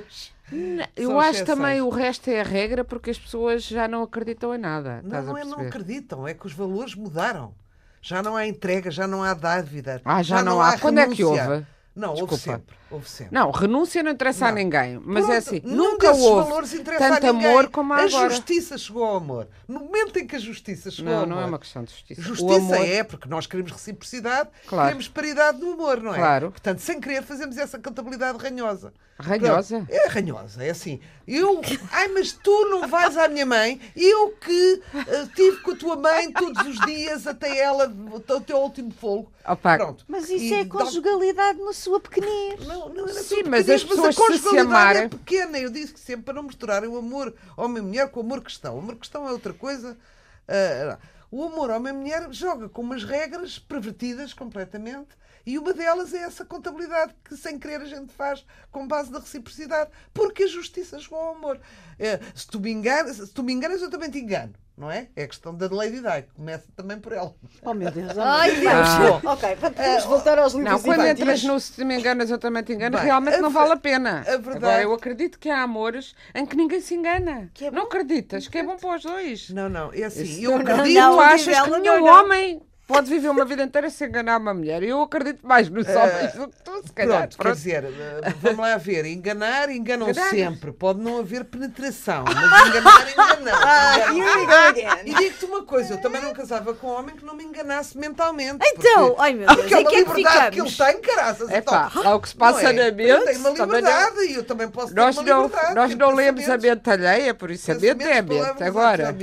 [0.52, 1.46] Não, eu acho exceções.
[1.46, 5.00] também o resto é a regra porque as pessoas já não acreditam em nada.
[5.02, 7.54] Não, não é não acreditam, é que os valores mudaram.
[8.02, 10.02] Já não há entrega, já não há dívida.
[10.04, 10.70] Ah, já, já não, não, há.
[10.70, 11.66] há Quando é que houve?
[11.94, 12.32] Não, Desculpa.
[12.32, 12.76] houve sempre.
[12.90, 13.34] Houve sempre.
[13.34, 14.48] Não, renúncia não interessa não.
[14.48, 15.00] a ninguém.
[15.04, 18.26] Mas é Pronto, é assim, nunca houve tanto amor como há a agora.
[18.26, 19.48] A justiça chegou ao amor.
[19.68, 21.30] No momento em que a justiça chegou não, ao amor.
[21.30, 22.20] Não, não é uma questão de justiça.
[22.20, 22.88] Justiça amor...
[22.88, 24.86] é porque nós queremos reciprocidade, claro.
[24.86, 26.18] queremos paridade no amor, não é?
[26.18, 26.50] Claro.
[26.50, 28.92] Portanto, sem querer, fazemos essa contabilidade ranhosa.
[29.16, 29.76] Ranhosa?
[29.76, 31.00] Pronto, é ranhosa, é assim.
[31.26, 31.60] Eu,
[31.90, 35.96] ai, mas tu não vais à minha mãe, eu que uh, tive com a tua
[35.96, 39.32] mãe todos os dias até ela, o teu último fogo.
[39.46, 39.76] Opa.
[39.76, 40.04] Pronto.
[40.08, 42.66] Mas isso e é conjugalidade no sua pequenez.
[42.66, 45.02] Não, não é Sim, mas as pessoas mas a se, se amarem...
[45.02, 45.58] é pequena.
[45.58, 48.76] Eu disse que sempre para não misturarem o amor homem-mulher com o amor cristão.
[48.76, 49.96] O amor cristão é outra coisa.
[50.48, 50.98] Uh,
[51.30, 55.08] o amor homem-mulher joga com umas regras pervertidas completamente
[55.46, 59.18] e uma delas é essa contabilidade que, sem querer, a gente faz com base na
[59.18, 61.60] reciprocidade, porque a justiça chegou ao amor.
[61.98, 65.06] É, se, tu me enganas, se tu me enganas, eu também te engano não é?
[65.14, 67.32] É a questão da Lady Di, começa também por ela.
[67.62, 68.64] Oh meu Deus, oh, Ai Deus!
[69.24, 69.32] Ah.
[69.32, 72.72] Ok, vamos voltar aos livros Não, quando entras no Se me enganas, eu também te
[72.72, 74.20] engano, Bem, realmente não vale a pena.
[74.20, 74.56] A verdade...
[74.56, 77.50] Agora, eu acredito que há amores em que ninguém se engana.
[77.60, 78.48] É não acreditas?
[78.48, 79.50] Que é bom para os dois.
[79.50, 80.42] Não, não, é assim.
[80.42, 80.94] eu acredito.
[80.94, 84.82] Não, tu achas que nenhum homem pode viver uma vida inteira sem enganar uma mulher.
[84.82, 87.20] Eu acredito mais nos eh, homens do que tu, se calhar.
[87.20, 87.56] Pronto, pronto.
[87.56, 90.30] quer dizer, eh, vamos lá ver, enganar, enganam enganar.
[90.30, 90.72] sempre.
[90.72, 93.54] Pode não haver penetração, mas enganar, enganam.
[93.62, 97.44] Ah, e digo-te uma coisa, eu também não casava com um homem que não me
[97.44, 98.58] enganasse mentalmente.
[98.62, 101.50] Então, porque, ai meu Deus, aquela é liberdade que, ele tem, caraças.
[101.50, 102.72] É pá, então, o que se passa é?
[102.72, 103.24] na mente.
[103.24, 105.74] Tem uma liberdade e eu também posso nós ter uma não, liberdade.
[105.74, 108.62] Nós não lemos a mente alheia, por isso a mente é a mente.
[108.62, 109.14] Agora.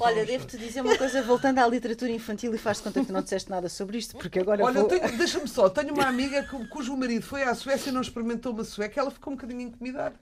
[0.00, 3.22] Olha, devo-te dizer uma coisa, voltando à literatura infantil e faz de conta que não
[3.22, 4.62] disseste nada sobre isto, porque agora.
[4.64, 4.88] Olha, vou...
[4.88, 9.00] deixa-me só, tenho uma amiga cujo marido foi à Suécia e não experimentou uma sueca,
[9.00, 10.14] ela ficou um bocadinho intimidada.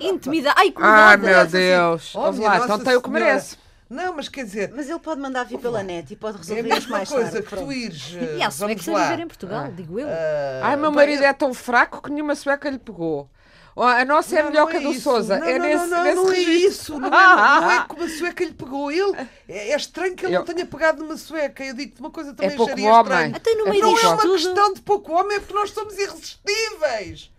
[0.00, 0.54] Intimidada?
[0.58, 2.14] Ai, que Ai, meu Deus!
[2.14, 3.56] Oh, lá, então tem o que merece.
[3.88, 4.72] Não, mas quer dizer.
[4.74, 7.46] Mas ele pode mandar vir pela net e pode resolver é mais coisa tarde.
[7.46, 8.16] que tu ires.
[8.36, 9.70] E há suecos a viver em Portugal, ah.
[9.70, 10.08] digo eu.
[10.08, 13.30] Uh, Ai, meu marido é tão fraco que nenhuma sueca lhe pegou.
[13.76, 15.38] A nossa é não, melhor que a do Souza.
[15.38, 16.98] Não, é não, nesse, não, nesse não é isso.
[16.98, 18.90] Não é, não é como a sueca lhe pegou.
[18.90, 19.14] Ele,
[19.46, 20.38] é, é estranho que ele eu...
[20.40, 21.62] não tenha pegado numa sueca.
[21.62, 23.12] Eu digo-te uma coisa também é pouco acharia homem.
[23.12, 23.36] estranho.
[23.36, 24.32] Até no meio não é uma tudo...
[24.32, 27.30] questão de pouco homem, é porque nós somos irresistíveis.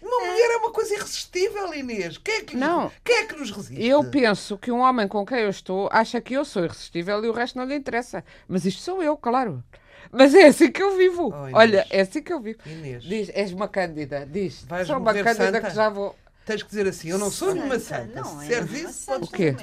[0.00, 0.30] Uma é.
[0.30, 2.18] mulher é uma coisa irresistível, Inês.
[2.18, 2.90] Quem é, que não.
[3.04, 3.86] quem é que nos resiste?
[3.86, 7.28] Eu penso que um homem com quem eu estou acha que eu sou irresistível e
[7.28, 8.24] o resto não lhe interessa.
[8.48, 9.62] Mas isto sou eu, claro.
[10.10, 11.32] Mas é assim que eu vivo.
[11.32, 12.58] Oh, Olha, é assim que eu vivo.
[12.66, 13.02] Inês.
[13.02, 14.26] Diz, és uma cândida.
[14.26, 14.64] Diz.
[14.64, 15.60] Vais sou uma cândida santa?
[15.60, 16.16] que já vou.
[16.44, 18.20] Tens que dizer assim, eu não sou nenhuma santa.
[18.20, 19.54] Não, Se é isso, podes o quê?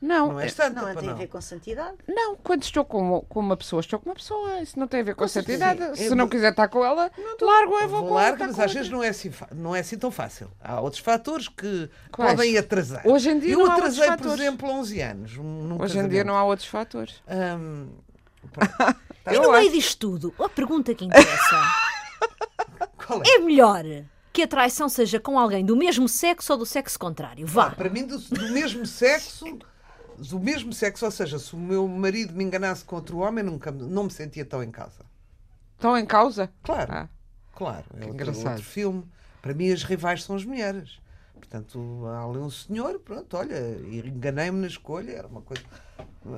[0.00, 1.96] Não, não é santa, não, tem a ver com santidade.
[2.06, 4.60] Não, quando estou com, com uma pessoa, estou com uma pessoa.
[4.60, 5.84] Isso não tem a ver com, com santidade.
[5.96, 6.06] Sim.
[6.06, 8.72] Se é, não quiser estar com ela, largo, eu vou, vou com largo, mas às
[8.72, 10.50] vezes não é, assim, não é assim tão fácil.
[10.60, 12.30] Há outros fatores que Quais?
[12.32, 13.02] podem atrasar.
[13.04, 15.32] Hoje em dia eu não atrasei, há por exemplo, 11 anos.
[15.32, 16.06] Hoje casamento.
[16.06, 17.20] em dia não há outros fatores.
[17.28, 17.88] Hum,
[19.30, 21.62] e no meio disto tudo, a pergunta que interessa
[23.24, 23.36] é?
[23.36, 23.84] é melhor
[24.32, 27.46] que a traição seja com alguém do mesmo sexo ou do sexo contrário.
[27.46, 27.66] Vá.
[27.66, 29.58] Ah, para mim, do, do, mesmo sexo,
[30.16, 33.70] do mesmo sexo, ou seja, se o meu marido me enganasse com outro homem, nunca,
[33.72, 35.04] não me sentia tão em causa.
[35.78, 36.50] Tão em causa?
[36.62, 36.92] Claro.
[36.92, 37.08] Ah.
[37.54, 37.84] Claro.
[37.94, 38.48] É outro, engraçado.
[38.50, 39.04] outro filme.
[39.42, 41.00] Para mim, as rivais são as mulheres.
[41.38, 43.58] Portanto, há ali um senhor, pronto, olha,
[44.04, 45.62] enganei-me na escolha, era uma coisa.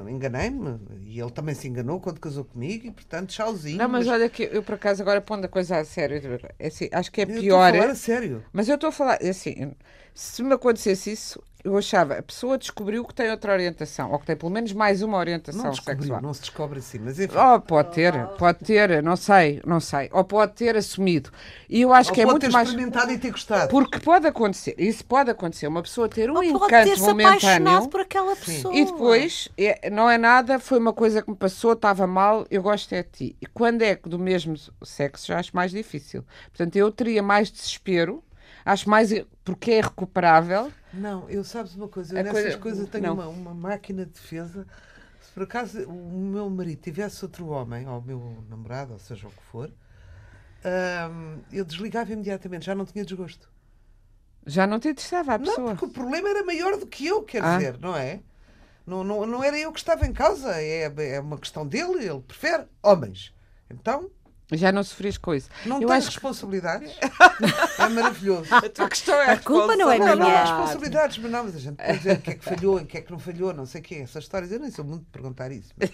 [0.09, 3.79] Enganei-me e ele também se enganou quando casou comigo e, portanto, tchauzinho.
[3.79, 4.15] Não, mas, mas...
[4.15, 7.23] olha que eu, por acaso, agora pondo a coisa a sério, é assim, acho que
[7.23, 7.39] é pior.
[7.39, 8.45] Eu estou a falar a sério.
[8.53, 9.73] Mas eu estou a falar, é assim,
[10.15, 14.27] se me acontecesse isso, eu achava, a pessoa descobriu que tem outra orientação, ou que
[14.27, 16.23] tem pelo menos mais uma orientação não sexual.
[16.23, 17.37] Não se descobre assim, mas enfim.
[17.37, 20.09] Oh, pode ter, pode ter, não sei, não sei.
[20.13, 21.31] Ou pode ter assumido.
[21.69, 22.69] E eu acho ou que é muito mais.
[22.69, 23.71] Pode ter experimentado e ter gostado.
[23.71, 27.89] Porque pode acontecer, isso pode acontecer, uma pessoa ter um ou encanto pode ter momentâneo.
[27.89, 28.75] por aquela pessoa.
[28.75, 32.63] E depois, é, não é nada, foi uma coisa que me passou, estava mal, eu
[32.63, 33.37] gosto é de ti.
[33.41, 36.25] E quando é do mesmo sexo, já acho mais difícil.
[36.49, 38.23] Portanto, eu teria mais desespero
[38.65, 39.11] acho mais
[39.45, 40.73] porque é recuperável.
[40.93, 44.67] Não, eu sabes uma coisa, eu nessas coisa, coisas tenho uma, uma, máquina de defesa.
[45.21, 49.27] Se por acaso o meu marido tivesse outro homem, ou o meu namorado, ou seja
[49.27, 53.49] o que for, hum, eu desligava imediatamente, já não tinha desgosto.
[54.47, 55.59] Já não te interessava a pessoa.
[55.59, 57.57] Não, porque o problema era maior do que eu, quer ah.
[57.57, 58.21] dizer, não é?
[58.87, 62.21] Não, não, não era eu que estava em causa, é, é uma questão dele, ele
[62.21, 63.33] prefere homens.
[63.71, 64.11] Então,
[64.59, 65.49] já não sofrias com isso.
[65.65, 66.07] Não eu tens acho...
[66.09, 66.93] responsabilidades?
[67.79, 68.55] é maravilhoso.
[68.55, 70.17] A tua questão é a, a culpa não é minha.
[70.17, 72.77] Não, não responsabilidades, mas não, mas a gente pode dizer o que é que falhou,
[72.77, 73.95] o que é que não falhou, não sei o quê.
[73.97, 75.73] Essas histórias, eu nem sou muito de perguntar isso.
[75.77, 75.91] Mas,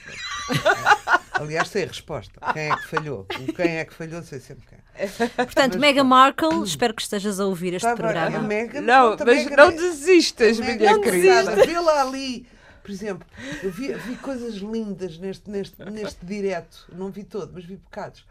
[1.35, 2.41] aliás, sei a resposta.
[2.53, 3.27] Quem é que falhou?
[3.41, 5.29] O quem é que falhou, sei sempre quem.
[5.37, 8.41] Portanto, mas, Meghan Markle, espero que estejas a ouvir este programa.
[8.41, 11.57] Meghan, não, mas Meghan, não desistas, minha não querida.
[11.67, 12.47] Vê-la ali.
[12.83, 13.27] Por exemplo,
[13.65, 16.87] eu vi, vi coisas lindas neste, neste, neste direto.
[16.93, 18.25] Não vi todo, mas vi bocados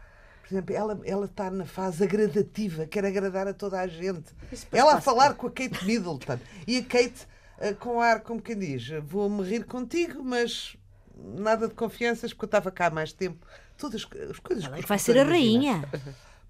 [0.46, 4.32] por exemplo, ela, ela está na fase agradativa, quer agradar a toda a gente.
[4.70, 7.26] Ela a falar com a Kate Middleton e a Kate
[7.58, 10.76] uh, com ar, como quem diz, vou-me rir contigo, mas
[11.16, 13.44] nada de confianças, porque eu estava cá há mais tempo.
[13.76, 14.64] Todas as coisas.
[14.64, 15.84] Ela é que vai ser a rainha.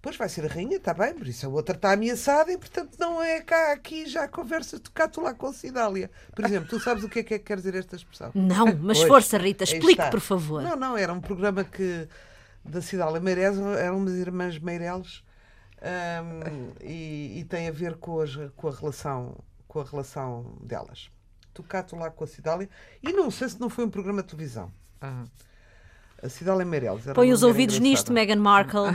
[0.03, 2.97] Pois vai ser a rainha, está bem, por isso a outra está ameaçada e, portanto,
[2.97, 6.11] não é cá, aqui já conversas tocar tu lá com Cidália.
[6.33, 8.31] Por exemplo, tu sabes o que é que, é que quer dizer esta expressão?
[8.33, 10.63] Não, mas pois, força, Rita, explique, por favor.
[10.63, 12.07] Não, não, era um programa que
[12.69, 15.25] da Cidália Meireles eram umas irmãs Meireles
[15.83, 19.37] Um, e, e, tem a ver com, as, com, a relação,
[19.69, 21.11] com a relação delas.
[21.53, 22.69] Tocato lá com a Cidália.
[23.03, 24.73] E não sei se não foi um programa de televisão.
[25.03, 25.25] Uhum.
[26.23, 27.05] A Cidália Meirelles.
[27.15, 27.91] Põe os ouvidos engraçada.
[27.91, 28.91] nisto, Meghan Markle.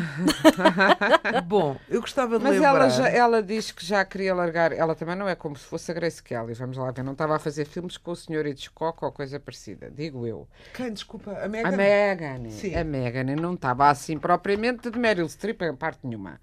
[1.46, 2.70] Bom, eu gostava de Mas lembrar...
[2.70, 4.72] ela, já, ela diz que já queria largar...
[4.72, 7.04] Ela também não é como se fosse a Grace Kelly, vamos lá ver.
[7.04, 10.48] Não estava a fazer filmes com o Senhor Hitchcock ou coisa parecida, digo eu.
[10.74, 10.92] Quem?
[10.92, 11.70] Desculpa, a Meghan?
[11.70, 12.50] A Meghan.
[12.50, 12.76] Sim.
[12.76, 16.40] A Meghan não estava assim propriamente de Meryl Streep em parte nenhuma.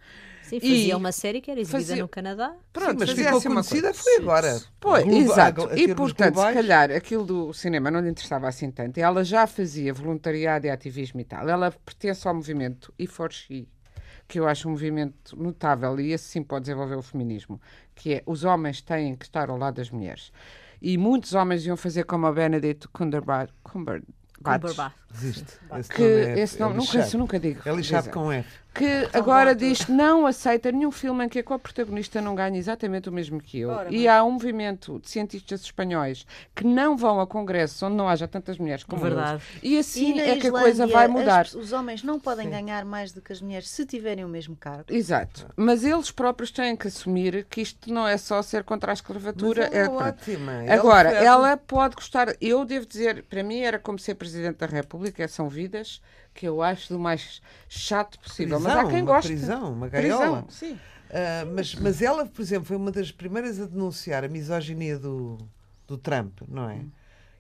[0.49, 2.03] Sim, fazia e uma série que era exibida fazia...
[2.03, 2.55] no Canadá.
[2.73, 4.61] Pronto, Sim, mas ficou assim conhecida foi agora.
[4.81, 5.69] Pois, exato.
[5.69, 8.99] A, e portanto, se calhar aquilo do cinema não lhe interessava assim tanto.
[8.99, 11.49] Ela já fazia voluntariado e ativismo e tal.
[11.49, 13.69] Ela pertence ao movimento e for she
[14.27, 17.59] que eu acho um movimento notável e esse sim pode desenvolver o feminismo,
[17.95, 20.31] que é os homens têm que estar ao lado das mulheres.
[20.83, 24.95] E muitos homens iam fazer como a Benedict Cumberbatch, Cumberbatch Cumberbatch.
[25.15, 25.59] Existe.
[25.79, 27.61] Esse que nome é, esse nome, é nunca, nunca digo.
[27.65, 31.43] É lixado com F que agora diz que não aceita nenhum filme em que a
[31.43, 33.71] co-protagonista não ganhe exatamente o mesmo que eu.
[33.71, 38.09] Ora, e há um movimento de cientistas espanhóis que não vão a congressos onde não
[38.09, 39.43] haja tantas mulheres como Verdade.
[39.63, 39.63] Eles.
[39.63, 41.43] E assim e é que a coisa vai mudar.
[41.43, 42.53] As, os homens não podem Sim.
[42.53, 44.85] ganhar mais do que as mulheres se tiverem o mesmo cargo.
[44.89, 45.47] Exato.
[45.57, 49.69] Mas eles próprios têm que assumir que isto não é só ser contra a escravatura.
[49.73, 50.65] é, é ótima.
[50.69, 52.35] Agora, ela, ela pode gostar.
[52.41, 56.01] Eu devo dizer, para mim era como ser Presidente da República, são vidas
[56.39, 58.59] que eu acho do mais chato possível.
[58.59, 59.33] Prisão, mas há quem uma goste.
[59.33, 60.43] Prisão, uma gaiola.
[60.45, 60.75] Prisão, sim.
[60.75, 65.37] Uh, mas, mas ela, por exemplo, foi uma das primeiras a denunciar a misoginia do,
[65.85, 66.79] do Trump, não é?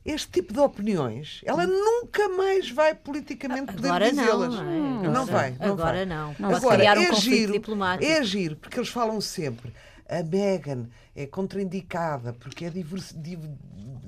[0.04, 4.54] Este tipo de opiniões, ela nunca mais vai politicamente poder dizê-las.
[4.54, 5.08] Não, é?
[5.08, 5.56] não, vai.
[5.61, 6.06] Não agora vai.
[6.06, 6.34] não.
[6.37, 6.54] não.
[6.56, 8.11] Agora, criar um é giro, diplomático.
[8.11, 9.72] É giro, porque eles falam sempre
[10.09, 13.14] a Meghan é contraindicada porque é diversi,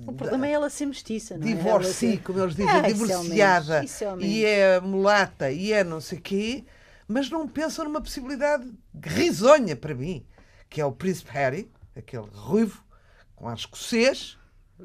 [0.07, 1.53] o problema é ela ser mestiça, não é?
[1.53, 3.85] Divorci, como eles dizem, ah, divorciada.
[3.85, 6.65] Isso é e é mulata e é não sei quê,
[7.07, 8.71] mas não pensam numa possibilidade
[9.03, 10.25] risonha para mim,
[10.69, 12.83] que é o Príncipe Harry, aquele ruivo,
[13.37, 14.39] com ar escocês,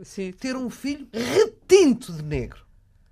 [0.04, 0.32] Sim.
[0.34, 2.66] ter um filho retinto de negro.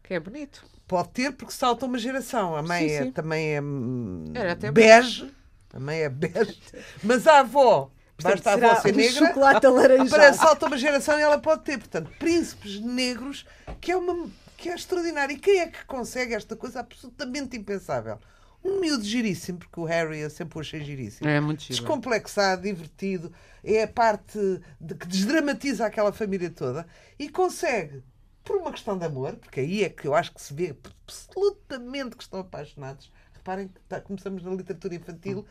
[0.03, 0.65] Que é bonito.
[0.85, 2.55] Pode ter, porque salta uma geração.
[2.55, 3.11] A mãe sim, é, sim.
[3.11, 5.31] também é bege.
[5.73, 6.61] A mãe é bege.
[7.03, 9.27] Mas a avó Basta a avó ser negra.
[9.27, 10.09] chocolate alaranjado.
[10.09, 11.77] Para salta uma geração e ela pode ter.
[11.77, 13.45] Portanto, príncipes negros,
[13.81, 15.35] que é, uma, que é extraordinário.
[15.35, 18.19] E quem é que consegue esta coisa absolutamente impensável?
[18.63, 21.27] Um miúdo giríssimo, porque o Harry eu sempre o achei giríssimo.
[21.27, 21.79] É muito giro.
[21.79, 23.33] Descomplexado, divertido.
[23.63, 24.39] É a parte
[24.79, 26.85] de, que desdramatiza aquela família toda.
[27.19, 28.01] E consegue,
[28.43, 30.73] por uma questão de amor, porque aí é que eu acho que se vê
[31.05, 33.11] absolutamente que estão apaixonados.
[33.43, 35.45] Reparem que tá, começamos na literatura infantil.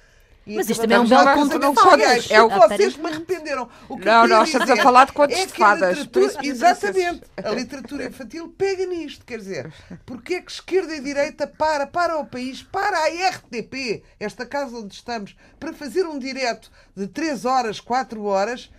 [0.47, 2.31] E Mas isto também é um belo conto de fadas.
[2.31, 3.69] É o que vocês me arrependeram.
[3.87, 6.09] O que não, nós estamos a falar de contos é de fadas.
[6.43, 7.23] Exatamente.
[7.37, 9.27] A literatura infantil pega nisto.
[9.27, 9.73] Quer dizer,
[10.07, 14.75] porque é que esquerda e direita para, para o país, para a RTP, esta casa
[14.75, 18.71] onde estamos, para fazer um direto de 3 horas, 4 horas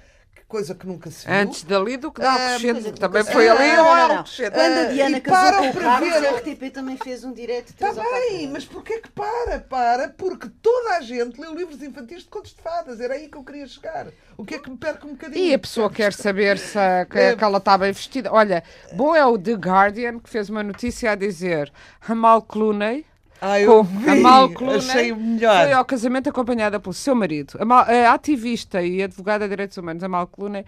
[0.54, 1.36] coisa que nunca se viu.
[1.36, 4.52] Antes dali do que dá ah, Alcochete, também foi ali ou Alcochete.
[4.52, 8.48] Quando a Diana casou com o Carlos, a RTP também fez um direto Está bem,
[8.50, 9.62] mas porquê que para?
[9.62, 13.36] Para, porque toda a gente leu livros infantis de contos de fadas, era aí que
[13.36, 14.10] eu queria chegar.
[14.38, 15.44] O que é que me perca um bocadinho?
[15.44, 17.36] E a pessoa quer saber se, a, que, é.
[17.36, 18.32] que ela está bem vestida.
[18.32, 18.64] Olha,
[18.94, 21.74] bom é o The Guardian, que fez uma notícia a dizer
[22.08, 23.08] Hamal Clooney
[23.46, 25.64] ah, eu vi, a Mal achei melhor.
[25.66, 27.58] Foi ao casamento acompanhada pelo seu marido.
[27.60, 30.66] A, Mal, a ativista e advogada de direitos humanos, a Mal Clune,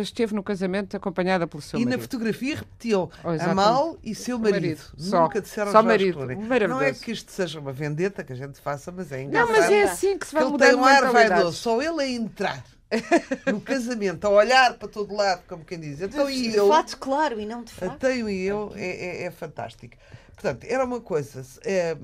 [0.00, 1.92] esteve no casamento acompanhada pelo seu e marido.
[1.92, 4.54] E na fotografia repetiu oh, a Mal e seu marido.
[4.54, 4.82] marido.
[4.98, 6.26] Nunca disseram só marido.
[6.66, 9.52] Não é que isto seja uma vendetta que a gente faça, mas é engraçado.
[9.52, 11.52] Não, mas é assim que se vai ele mudar tem um ar vaidoso.
[11.58, 12.64] Só ele a entrar
[13.52, 16.00] no casamento, a olhar para todo lado, como quem diz.
[16.00, 17.94] Então, e de eu, fato, claro, e não de fato.
[17.96, 19.94] Então e eu é, é, é fantástico.
[20.34, 21.96] Portanto, era uma coisa, é,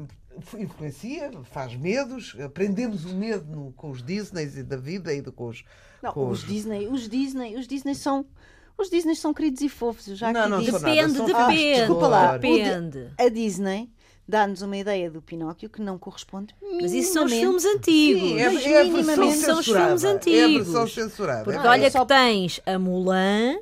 [0.59, 5.33] influencia, faz medos, aprendemos o medo no, com os Disneys e da vida e do,
[5.33, 5.65] com os.
[6.03, 8.25] Não, com os, os Disney, os Disney, os Disney são.
[8.79, 10.63] Os Disney são queridos e fofos, eu já não, não.
[10.63, 11.73] Depende, nada, depende.
[11.73, 12.39] Ah, desculpa lá.
[12.39, 13.09] Depende.
[13.19, 13.91] A Disney
[14.27, 16.55] dá-nos uma ideia do Pinóquio que não corresponde.
[16.81, 18.23] Mas isso são os filmes antigos.
[18.23, 20.41] Sim, é, é a versão são os filmes antigos.
[20.41, 21.45] É a versão censurada.
[21.45, 23.59] Porque é olha que tens a Mulan,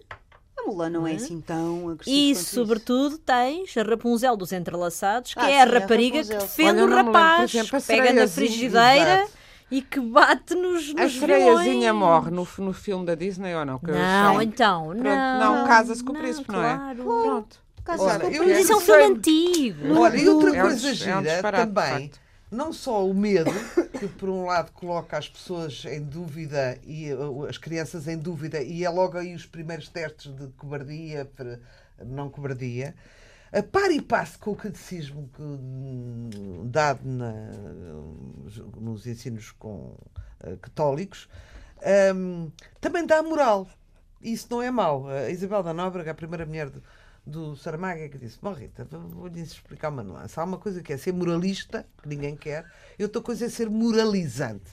[0.69, 2.17] a Mulan não é assim tão agressiva.
[2.17, 3.23] E, sobretudo, isso.
[3.25, 6.85] tens a Rapunzel dos Entrelaçados, que ah, é sim, a rapariga a que defende Olha,
[6.85, 9.23] o rapaz, exemplo, pega na frigideira.
[9.23, 9.39] Exato.
[9.71, 13.79] E que bate nos, nos A sereiazinha morre no, no filme da Disney ou não?
[13.79, 15.57] Que não, então, Pronto, não.
[15.57, 16.75] Não, casa-se com o príncipe, não é?
[16.75, 17.05] Claro.
[17.05, 17.57] Pronto.
[17.85, 18.61] Casa-se com o príncipe.
[18.63, 20.01] Isso é um filme antigo.
[20.01, 22.11] Olha, e outra coisa é um, gira é um também
[22.51, 23.51] não só o medo,
[23.99, 28.63] que por um lado coloca as pessoas em dúvida e uh, as crianças em dúvida,
[28.63, 31.61] e é logo aí os primeiros testes de cobardia para
[32.05, 32.95] não cobardia.
[33.53, 37.33] a par e passo com o catecismo que, dado na,
[38.81, 39.97] nos ensinos com,
[40.45, 41.29] uh, católicos,
[42.15, 43.69] um, também dá moral.
[44.21, 45.09] Isso não é mau.
[45.09, 46.83] A Isabel da Nóbrega, a primeira mulher do,
[47.29, 50.39] do Saramago, é que disse: Bom, Rita, vou-lhe explicar uma nuance.
[50.39, 52.65] Há uma coisa que é ser moralista, que ninguém quer,
[52.99, 54.73] e outra coisa é ser moralizante.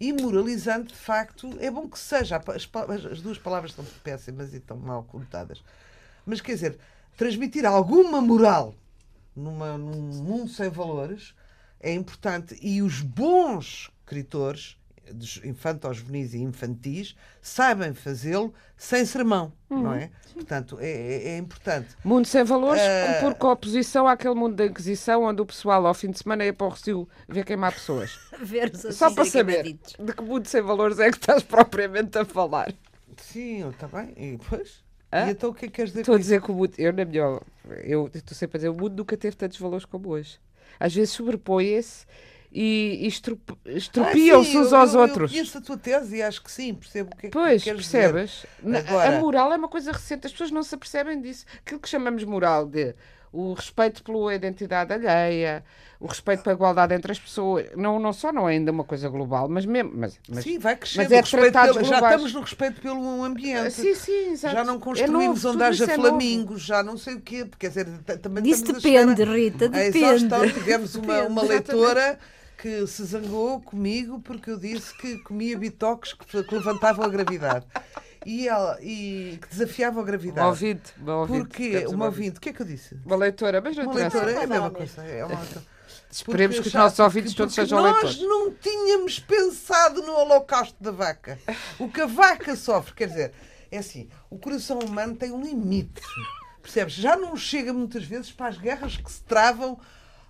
[0.00, 2.36] E moralizante, de facto, é bom que seja.
[2.36, 5.62] As, as duas palavras estão péssimas e estão mal conotadas.
[6.26, 6.78] Mas quer dizer,
[7.16, 8.74] transmitir alguma moral
[9.34, 11.34] numa, num mundo sem valores
[11.78, 12.58] é importante.
[12.60, 14.76] E os bons escritores
[15.10, 19.82] dos infantos, juvenis e infantis sabem fazê-lo sem sermão, uhum.
[19.82, 20.10] não é?
[20.26, 20.34] Sim.
[20.34, 21.88] Portanto, é, é, é, importante.
[22.04, 23.34] Mundo sem valores, uh...
[23.34, 26.66] por oposição àquele mundo da Inquisição, onde o pessoal ao fim de semana ia para
[26.66, 28.18] o Recio ver queimar pessoas.
[28.92, 32.72] Só para saber de que mundo sem valores é que estás propriamente a falar.
[33.16, 34.12] Sim, está bem.
[34.16, 34.82] E depois?
[35.12, 36.00] E então o que é que queres dizer?
[36.00, 37.40] Estou a dizer que o mundo, eu na minha,
[37.84, 40.38] eu estou sempre a dizer, o mundo nunca teve tantos valores como hoje.
[40.80, 42.06] Às vezes sobrepõe-se
[42.54, 45.30] e, e estropiam-se ah, uns aos eu, outros.
[45.30, 47.64] Eu conheço a tua tese e acho que sim, percebo o que é que pois,
[47.64, 48.46] queres percebes?
[48.62, 48.76] Dizer.
[48.76, 49.16] Agora...
[49.16, 51.46] A moral é uma coisa recente, as pessoas não se apercebem disso.
[51.64, 52.94] Aquilo que chamamos moral de
[53.32, 55.64] o respeito pela identidade alheia,
[55.98, 59.08] o respeito pela igualdade entre as pessoas, não, não só não é ainda uma coisa
[59.08, 59.92] global, mas mesmo.
[59.94, 61.08] Mas, mas, sim, vai crescendo.
[61.08, 63.70] Mas é pelo, já estamos no respeito pelo ambiente.
[63.70, 64.54] Sim, sim, exato.
[64.54, 67.48] Já não é construímos é novo, onde haja é flamingos, já não sei o quê,
[67.58, 67.86] quer dizer,
[68.20, 70.52] também Isso depende, Rita, depende.
[70.52, 72.18] tivemos uma, uma leitora
[72.62, 77.66] que se zangou comigo porque eu disse que comia bitoques que, que levantavam a gravidade.
[78.24, 80.38] E, ela, e que desafiava a gravidade.
[80.38, 80.92] Uma ouvinte.
[80.96, 81.86] Uma ouvinte Porquê?
[81.88, 82.38] Uma ouvinte.
[82.38, 82.96] O que é que eu disse?
[83.04, 85.02] Uma leitora, mas não Uma leitora é a mesma coisa.
[85.02, 85.40] É uma...
[86.08, 88.20] Esperemos que os nossos ouvintes todos sejam nós leitores.
[88.20, 91.40] Nós não tínhamos pensado no holocausto da vaca.
[91.80, 93.32] O que a vaca sofre, quer dizer,
[93.72, 96.00] é assim, o coração humano tem um limite.
[96.62, 96.94] Percebes?
[96.94, 99.80] Já não chega muitas vezes para as guerras que se travam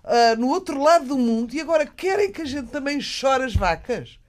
[0.03, 3.55] uh, no outro lado do mundo e agora querem que a gente também chore as
[3.55, 4.19] vacas.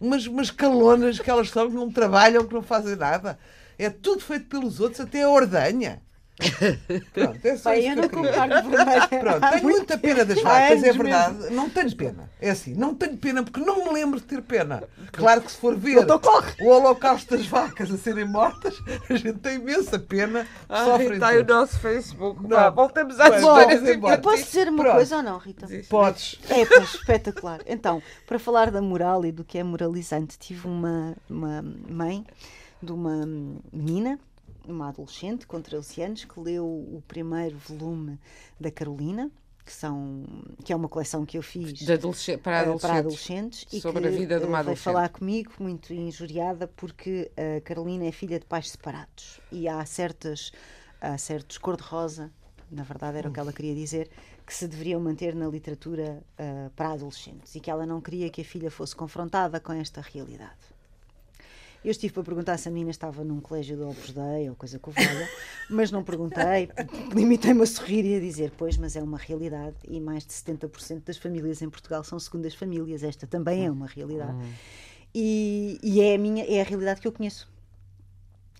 [0.00, 3.38] Umas, umas calonas que elas são, que não trabalham, que não fazem nada.
[3.78, 6.02] É tudo feito pelos outros, até a ordenha.
[7.12, 8.70] Pronto, é só Pai, eu não concordo
[9.20, 11.38] Pronto, tenho muita pena das vacas, é verdade.
[11.38, 11.56] Mesmo.
[11.56, 12.30] Não tenho pena.
[12.40, 14.82] É assim, não tenho pena porque não me lembro de ter pena.
[15.12, 18.76] Claro que se for ver o holocausto das vacas a serem mortas,
[19.08, 20.46] a gente tem imensa pena.
[20.68, 22.46] Ai, está aí o nosso Facebook.
[22.46, 24.14] Não, voltamos às histórias embora.
[24.14, 24.96] Eu posso dizer uma Pronto.
[24.96, 25.66] coisa ou não, Rita?
[25.88, 26.38] Podes.
[26.48, 27.60] É, pois, espetacular.
[27.66, 32.24] Então, para falar da moral e do que é moralizante, tive uma, uma mãe
[32.82, 33.26] de uma
[33.72, 34.18] menina
[34.70, 38.18] uma adolescente com 13 anos que leu o primeiro volume
[38.58, 39.30] da Carolina,
[39.64, 40.24] que, são,
[40.64, 44.18] que é uma coleção que eu fiz para, adolescentes, para adolescentes sobre e que, a
[44.18, 44.84] vida de uma adolescente.
[44.84, 50.50] falar comigo muito injuriada porque a Carolina é filha de pais separados e há certas
[51.00, 52.30] há certos cor-de-rosa,
[52.70, 54.10] na verdade era o que ela queria dizer,
[54.46, 58.40] que se deveriam manter na literatura uh, para adolescentes e que ela não queria que
[58.42, 60.58] a filha fosse confrontada com esta realidade.
[61.82, 64.78] Eu estive para perguntar se a menina estava num colégio do Opus Dei ou coisa
[64.78, 65.28] que valha,
[65.70, 66.68] mas não perguntei.
[67.14, 71.04] Limitei-me a sorrir e a dizer: Pois, mas é uma realidade e mais de 70%
[71.04, 73.02] das famílias em Portugal são segundas famílias.
[73.02, 74.32] Esta também é uma realidade.
[74.32, 74.52] Hum.
[75.14, 77.50] E, e, é, a minha, é a realidade que eu conheço.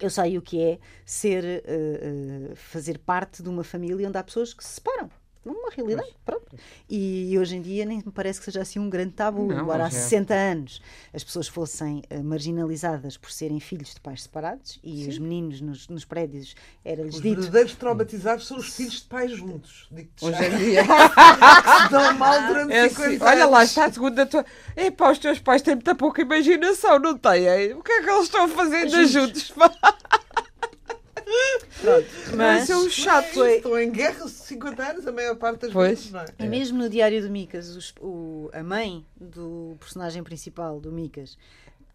[0.00, 4.24] Eu sei o que é ser, uh, uh, fazer parte de uma família onde há
[4.24, 5.10] pessoas que se separam
[5.44, 6.62] uma realidade, pois, pronto.
[6.88, 9.46] E hoje em dia nem me parece que seja assim um grande tabu.
[9.46, 9.90] Não, Embora há é.
[9.90, 10.82] 60 anos
[11.14, 15.08] as pessoas fossem uh, marginalizadas por serem filhos de pais separados e Sim.
[15.08, 17.28] os meninos nos, nos prédios era-lhes dito.
[17.28, 19.88] Os verdadeiros traumatizados são os filhos de pais juntos.
[20.20, 20.82] Hoje em dia.
[20.84, 23.22] que se dão mal durante é 50 assim, anos.
[23.22, 24.44] Olha lá, está a segunda tua.
[24.76, 27.72] Epá, os teus pais têm muita pouca imaginação, não têm?
[27.74, 29.10] O que é que eles estão fazendo juntos?
[29.12, 29.54] juntos?
[31.80, 32.06] Pronto.
[32.36, 33.34] Mas é um chato.
[33.34, 33.56] Foi...
[33.56, 35.88] Estou em guerra 50 anos, a maior parte das pois.
[35.90, 36.12] vezes.
[36.12, 36.26] Não é?
[36.38, 41.36] E mesmo no Diário do Micas, os, o, a mãe do personagem principal do Micas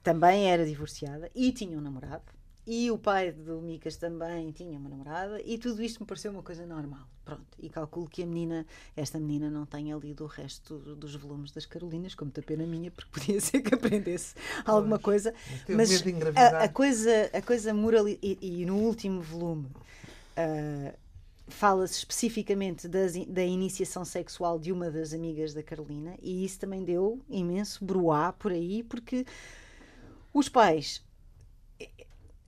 [0.04, 2.35] também era divorciada e tinha um namorado.
[2.68, 6.42] E o pai do Micas também tinha uma namorada, e tudo isto me pareceu uma
[6.42, 7.08] coisa normal.
[7.24, 11.52] Pronto, e calculo que a menina, esta menina, não tenha lido o resto dos volumes
[11.52, 14.36] das Carolinas, como muita pena minha, porque podia ser que aprendesse
[14.66, 15.34] alguma coisa.
[15.70, 15.92] Mas
[16.36, 18.08] a, a, coisa, a coisa moral.
[18.08, 19.68] E, e no último volume.
[20.38, 21.06] Uh,
[21.48, 26.84] fala-se especificamente das, da iniciação sexual de uma das amigas da Carolina e isso também
[26.84, 29.26] deu imenso bruá por aí porque
[30.34, 31.04] os pais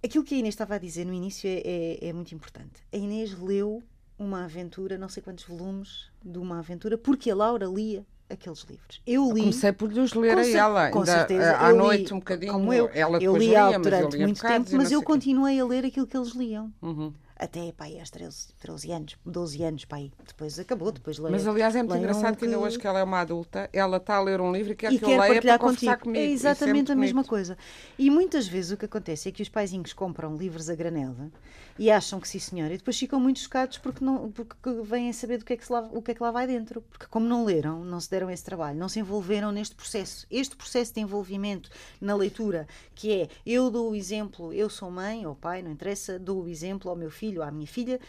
[0.07, 2.81] aquilo que a Inês estava a dizer no início é, é, é, muito importante.
[2.91, 3.83] A Inês leu
[4.17, 9.01] uma aventura, não sei quantos volumes de uma aventura, porque a Laura lia aqueles livros.
[9.05, 9.41] Eu li.
[9.41, 11.43] Comecei por lhes ler a ela, com certeza.
[11.43, 12.53] Eh, à noite um bocadinho.
[12.53, 16.07] Como eu, ela eu li lia, durante muito tempo, mas eu continuei a ler aquilo
[16.07, 16.73] que eles liam.
[16.81, 17.13] Uhum.
[17.39, 21.31] Até pá, aos 13, 13 anos, 12 anos, pá, depois acabou, depois leio.
[21.31, 22.39] Mas aliás é muito engraçado que...
[22.39, 24.75] que ainda hoje que ela é uma adulta, ela está a ler um livro e
[24.75, 26.23] quer e que quer eu leia para conversar comigo.
[26.23, 27.57] É exatamente é a mesma coisa.
[27.97, 31.31] E muitas vezes o que acontece é que os paizinhos compram livros a granela
[31.77, 35.13] e acham que sim senhora, e depois ficam muito chocados porque, não, porque vêm a
[35.13, 36.81] saber do que é que, lá, o que é que lá vai dentro.
[36.81, 40.25] Porque como não leram, não se deram esse trabalho, não se envolveram neste processo.
[40.31, 41.69] Este processo de envolvimento
[42.01, 46.17] na leitura, que é eu dou o exemplo, eu sou mãe ou pai, não interessa,
[46.17, 47.99] dou o exemplo ao meu filho, à minha filha,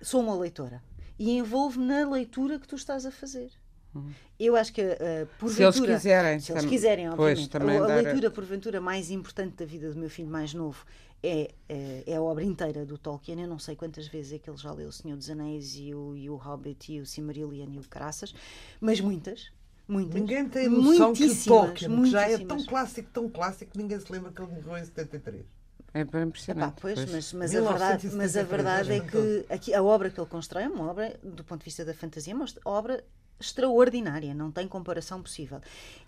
[0.00, 0.82] sou uma leitora.
[1.18, 3.50] E envolvo na leitura que tu estás a fazer.
[3.94, 4.10] Uhum.
[4.38, 7.96] Eu acho que, uh, porventura, se eles quiserem, se eles quiserem obviamente, pois, a, a
[7.96, 10.84] leitura, porventura, mais importante da vida do meu filho mais novo
[11.22, 13.40] é, é, é, a obra inteira do Tolkien.
[13.42, 15.94] Eu não sei quantas vezes é que ele já leu O Senhor dos Anéis e
[15.94, 18.34] o, e o Hobbit e o Silmarillion e o Caraças,
[18.80, 19.52] mas muitas.
[19.86, 20.14] Muitas.
[20.14, 23.98] Ninguém tem noção que o Tolkien, que já é tão clássico, tão clássico, que ninguém
[23.98, 25.44] se lembra que ele morreu em 73.
[25.92, 26.68] É para impressionante.
[26.68, 27.10] Epá, pois, pois.
[27.10, 30.64] Mas, mas, a verdade, mas a verdade é que aqui, a obra que ele constrói
[30.64, 33.04] é uma obra, do ponto de vista da fantasia, uma obra
[33.40, 35.60] extraordinária, não tem comparação possível.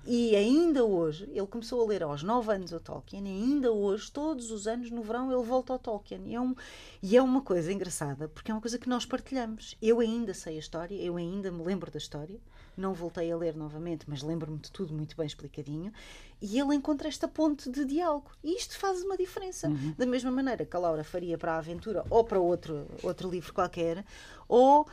[0.05, 4.13] E ainda hoje, ele começou a ler aos 9 anos o Tolkien, e ainda hoje,
[4.13, 6.21] todos os anos no verão, ele volta ao Tolkien.
[6.27, 6.55] E é, um,
[7.03, 9.77] e é uma coisa engraçada, porque é uma coisa que nós partilhamos.
[9.81, 12.39] Eu ainda sei a história, eu ainda me lembro da história,
[12.77, 15.93] não voltei a ler novamente, mas lembro-me de tudo muito bem explicadinho.
[16.41, 18.31] E ele encontra esta ponte de diálogo.
[18.43, 19.69] E isto faz uma diferença.
[19.69, 19.95] Uhum.
[19.97, 23.53] Da mesma maneira que a Laura faria para a aventura ou para outro, outro livro
[23.53, 24.05] qualquer,
[24.49, 24.87] ou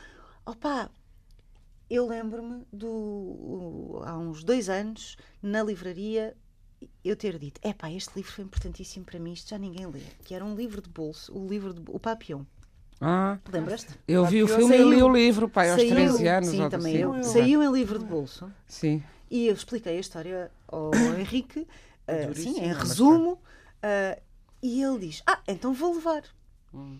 [0.44, 0.90] opá,
[1.88, 6.36] eu lembro-me do há uns dois anos na livraria
[7.04, 10.00] eu ter dito, é pá, este livro foi importantíssimo para mim, isto já ninguém lê,
[10.24, 12.44] que era um livro de bolso, o livro de o Papillon.
[13.00, 13.98] Ah, lembras-te?
[14.06, 16.48] Eu vi o filme saiu, e li o livro, pai, aos saiu, 13 anos.
[16.50, 17.16] Sim, também assim.
[17.16, 17.22] eu.
[17.24, 18.52] Saiu em livro de bolso.
[18.66, 19.02] Sim.
[19.30, 24.20] E eu expliquei a história ao Henrique, uh, sim, em resumo, uh,
[24.62, 26.22] e ele diz: Ah, então vou levar.
[26.74, 26.98] Hum.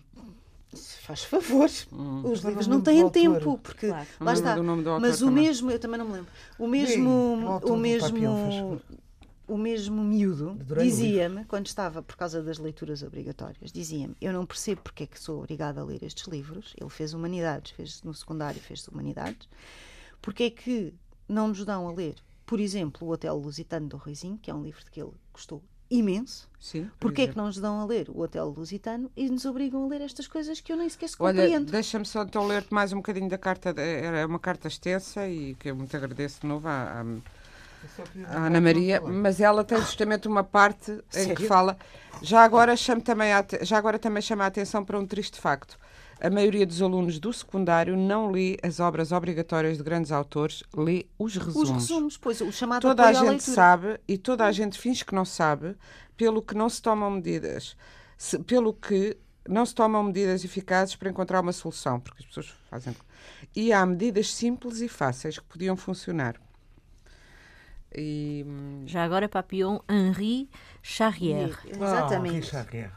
[1.01, 2.21] Faz favor, hum.
[2.31, 4.07] os livros não têm tempo, porque claro.
[4.21, 4.55] lá está.
[5.01, 5.43] Mas o também.
[5.43, 8.81] mesmo, eu também não me lembro, o mesmo, o mesmo,
[9.51, 14.81] o mesmo miúdo dizia-me, quando estava por causa das leituras obrigatórias, dizia-me: Eu não percebo
[14.81, 16.73] porque é que sou obrigada a ler estes livros.
[16.79, 19.49] Ele fez humanidades, fez no secundário, fez humanidades.
[20.21, 20.93] Porque é que
[21.27, 24.63] não nos dão a ler, por exemplo, O Hotel Lusitano do Ruizinho, que é um
[24.63, 26.49] livro de que ele gostou imenso.
[26.57, 29.43] Sim, por Porquê é que não nos dão a ler o Hotel Lusitano e nos
[29.43, 31.63] obrigam a ler estas coisas que eu nem sequer se compreendo?
[31.63, 33.69] Olha, deixa-me só então ler-te mais um bocadinho da carta.
[33.77, 37.03] Era uma carta extensa e que eu muito agradeço de novo à, à,
[38.29, 41.35] Ana Maria, mas ela tem justamente uma parte em Sério?
[41.35, 41.77] que fala.
[42.21, 45.77] Já agora, chamo também a, já agora também chama a atenção para um triste facto
[46.21, 51.07] a maioria dos alunos do secundário não lê as obras obrigatórias de grandes autores, lê
[51.17, 51.69] os resumos.
[51.69, 55.15] Os resumos, pois, o chamado Toda a gente sabe e toda a gente finge que
[55.15, 55.75] não sabe,
[56.15, 57.75] pelo que não se tomam medidas,
[58.15, 59.17] se, pelo que
[59.49, 62.95] não se tomam medidas eficazes para encontrar uma solução, porque as pessoas fazem.
[63.55, 66.35] E há medidas simples e fáceis que podiam funcionar.
[67.95, 68.45] E...
[68.85, 70.49] Já agora, Papillon Henri
[70.81, 71.57] Charrière.
[71.65, 72.35] Exatamente.
[72.35, 72.91] Ah, Henri Charrière.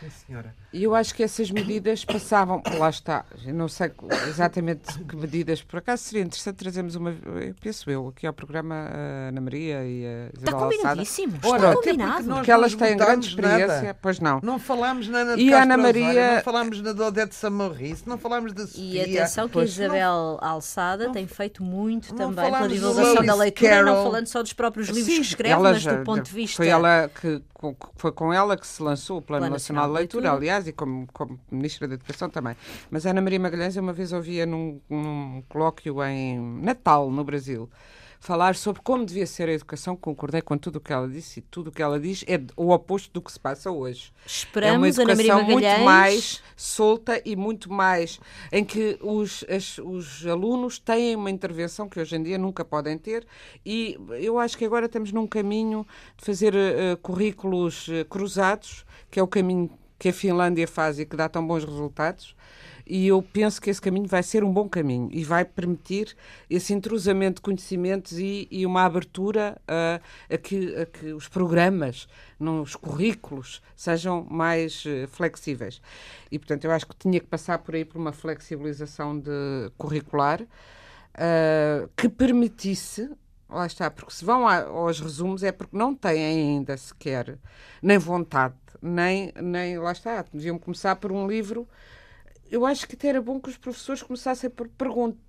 [0.00, 0.54] Sim, senhora.
[0.72, 3.90] E eu acho que essas medidas passavam, lá está, eu não sei
[4.28, 8.74] exatamente que medidas, por acaso seria interessante trazermos uma, eu penso eu, aqui ao programa
[8.74, 12.34] a Ana Maria e a Isabel Está combinadíssimo, está Ora, combinado.
[12.34, 13.98] Porque, elas têm grande experiência, nada.
[14.00, 14.40] pois não.
[14.42, 18.52] Não falámos nada de e Ana Maria não falámos na de Odete Samarrice, não falámos
[18.52, 19.08] da Sofia.
[19.08, 23.34] E atenção que a Isabel não, Alçada não, tem feito muito também pela divulgação da
[23.34, 23.94] leitura, Carol.
[23.94, 26.56] não falando só dos próprios livros Sim, que escreve, mas do ponto de vista...
[26.56, 27.42] Foi, ela que,
[27.96, 30.72] foi com ela que se lançou o Plano, Plano Nacional de Leitura, Leitura, aliás, e
[30.72, 32.56] como, como Ministra da Educação também.
[32.90, 37.68] Mas Ana Maria Magalhães, uma vez ouvia num, num colóquio em Natal, no Brasil,
[38.20, 41.42] falar sobre como devia ser a educação, concordei com tudo o que ela disse e
[41.42, 44.12] tudo o que ela diz é o oposto do que se passa hoje.
[44.26, 48.20] Esperamos é uma educação muito mais solta e muito mais
[48.52, 52.98] em que os, as, os alunos têm uma intervenção que hoje em dia nunca podem
[52.98, 53.26] ter
[53.64, 55.86] e eu acho que agora estamos num caminho
[56.18, 59.70] de fazer uh, currículos uh, cruzados, que é o caminho
[60.00, 62.34] que a Finlândia faz e que dá tão bons resultados.
[62.86, 66.16] E eu penso que esse caminho vai ser um bom caminho e vai permitir
[66.48, 72.08] esse entrosamento de conhecimentos e, e uma abertura a, a, que, a, que, os programas,
[72.40, 75.82] os currículos, sejam mais uh, flexíveis.
[76.32, 80.40] E, portanto, eu acho que tinha que passar por aí por uma flexibilização de curricular
[80.40, 83.10] uh, que permitisse
[83.50, 87.36] Lá está, porque se vão aos resumos é porque não têm ainda sequer
[87.82, 91.68] nem vontade nem, nem lá está, deviam começar por um livro
[92.50, 94.68] eu acho que até era bom que os professores começassem por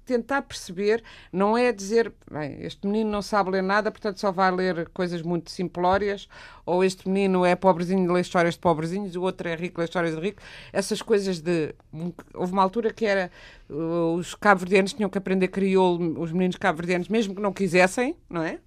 [0.05, 4.51] tentar perceber, não é dizer, bem, este menino não sabe ler nada, portanto só vai
[4.51, 6.27] ler coisas muito simplórias,
[6.65, 10.15] ou este menino é pobrezinho, lê histórias de pobrezinhos, o outro é rico, lê histórias
[10.15, 10.41] de rico.
[10.73, 11.73] Essas coisas de.
[12.33, 13.31] Houve uma altura que era.
[13.69, 18.43] Uh, os cabo-verdianos tinham que aprender crioulo, os meninos cabo-verdianos, mesmo que não quisessem, não
[18.43, 18.59] é?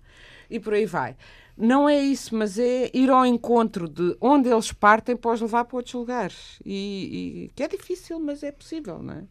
[0.49, 1.17] E por aí vai.
[1.57, 5.65] Não é isso, mas é ir ao encontro de onde eles partem para os levar
[5.65, 6.59] para outros lugares.
[6.65, 9.25] E, e, que é difícil, mas é possível, não é?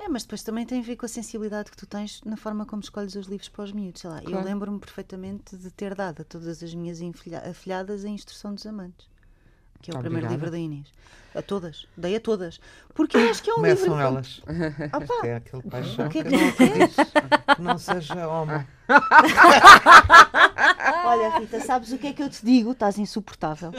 [0.00, 2.64] É, mas depois também tem a ver com a sensibilidade que tu tens na forma
[2.64, 4.00] como escolhes os livros para os miúdos.
[4.00, 4.36] Sei lá, claro.
[4.36, 7.00] eu lembro-me perfeitamente de ter dado a todas as minhas
[7.48, 9.08] afilhadas a Instrução dos Amantes,
[9.82, 10.02] que é o Obrigada.
[10.02, 10.92] primeiro livro da Inês.
[11.34, 12.60] A todas, dei a todas.
[12.94, 14.00] Porque eu acho que é um Começam livro.
[14.00, 14.42] elas.
[14.92, 15.26] Opa.
[15.26, 16.52] É aquele paixão que, é que, não,
[17.54, 18.66] que não seja homem.
[21.04, 22.72] Olha, Rita, sabes o que é que eu te digo?
[22.72, 23.70] Estás insuportável.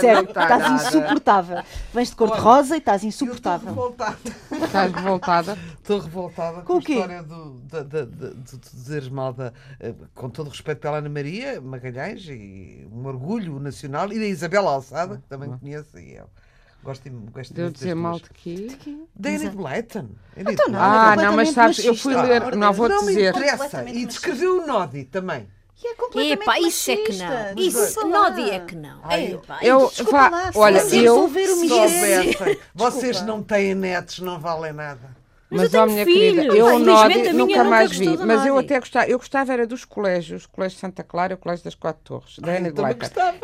[0.00, 1.62] Sério, estás insuportável.
[1.92, 3.68] Vens de cor-de-rosa e estás insuportável.
[3.68, 4.18] Estou revoltada.
[4.50, 5.58] Estás revoltada?
[5.74, 9.52] Estou revoltada com, com a história do, de, de, dizeres mal da.
[9.78, 14.26] Eh, com todo o respeito pela Ana Maria Magalhães e um orgulho nacional e da
[14.26, 16.28] Isabela Alçada, que também conheço e eu.
[16.84, 18.68] Gosto, gosto de dizer mal de quê?
[19.16, 20.10] Da Enid Blyton.
[20.36, 23.32] Então, não, ah, não, mas sabes, eu fui ler, não vou não dizer.
[23.32, 23.88] Não me interessa.
[23.88, 25.48] E descreveu o Nodi também.
[25.82, 27.54] E é completamente Epa, isso é que não.
[27.56, 29.00] Isso, Nodi é que não.
[29.02, 32.36] Ai, Epa, eu, vá, lá, olha, eu, se soubessem,
[32.74, 35.13] vocês não têm netos, não valem nada.
[35.54, 36.34] Mas, mas ó, minha filhos.
[36.34, 38.16] querida, eu o Nodi nunca mais vi.
[38.18, 41.38] Mas eu até gostava, eu gostava era dos colégios, o Colégio Santa Clara e o
[41.38, 42.72] Colégio das Quatro Torres, da Ana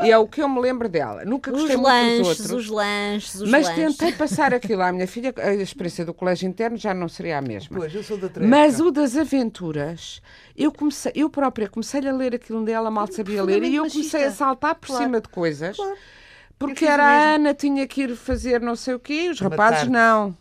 [0.04, 1.24] E é o que eu me lembro dela.
[1.24, 2.50] Nunca gostei os muito lanches, dos outros.
[2.50, 3.96] Os lanches, os Mas lanches.
[3.96, 7.42] tentei passar aquilo à minha filha, a experiência do colégio interno já não seria a
[7.42, 7.78] mesma.
[7.78, 10.20] Pois, eu sou da Mas o das aventuras,
[10.56, 14.24] eu comecei, eu própria comecei a ler aquilo dela, mal sabia ler, e eu comecei
[14.24, 15.04] a saltar por claro.
[15.04, 15.76] cima de coisas.
[15.76, 15.96] Claro.
[16.60, 20.36] Porque era a Ana, tinha que ir fazer não sei o quê, os rapazes não.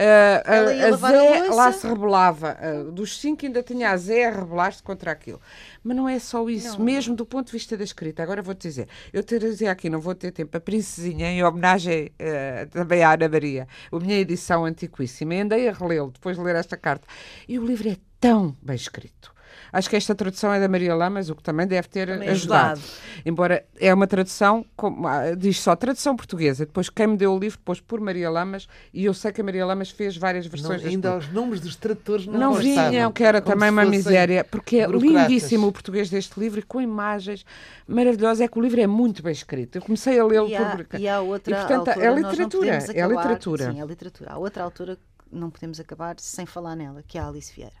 [0.00, 2.56] Uh, a, a Zé a lá se rebelava.
[2.58, 5.38] Uh, dos cinco ainda tinha a Zé a rebelar-se contra aquilo.
[5.84, 6.86] Mas não é só isso, não.
[6.86, 8.22] mesmo do ponto de vista da escrita.
[8.22, 12.66] Agora vou-te dizer, eu trazia aqui, não vou ter tempo, a Princesinha, em homenagem uh,
[12.70, 15.34] também à Ana Maria, a minha edição antiquíssima.
[15.34, 17.06] E andei a relê-lo depois de ler esta carta.
[17.46, 19.38] E o livro é tão bem escrito
[19.72, 22.80] Acho que esta tradução é da Maria Lamas, o que também deve ter também ajudado.
[22.80, 22.80] ajudado.
[23.24, 26.66] Embora é uma tradução, como, ah, diz só tradução portuguesa.
[26.66, 29.44] Depois quem me deu o livro pôs por Maria Lamas e eu sei que a
[29.44, 30.82] Maria Lamas fez várias versões.
[30.82, 34.78] Não, ainda os nomes dos tradutores não Não vinham, que era também uma miséria, porque
[34.78, 37.44] é lindíssimo o português deste livro e com imagens
[37.86, 38.40] maravilhosas.
[38.40, 39.76] É que o livro é muito bem escrito.
[39.76, 40.98] Eu comecei a lê-lo por...
[40.98, 42.76] E há outra e, portanto, altura, é literatura.
[42.78, 43.72] Acabar, é literatura.
[43.72, 44.32] Sim, é literatura.
[44.32, 47.79] Há outra altura que não podemos acabar sem falar nela, que é a Alice Vieira.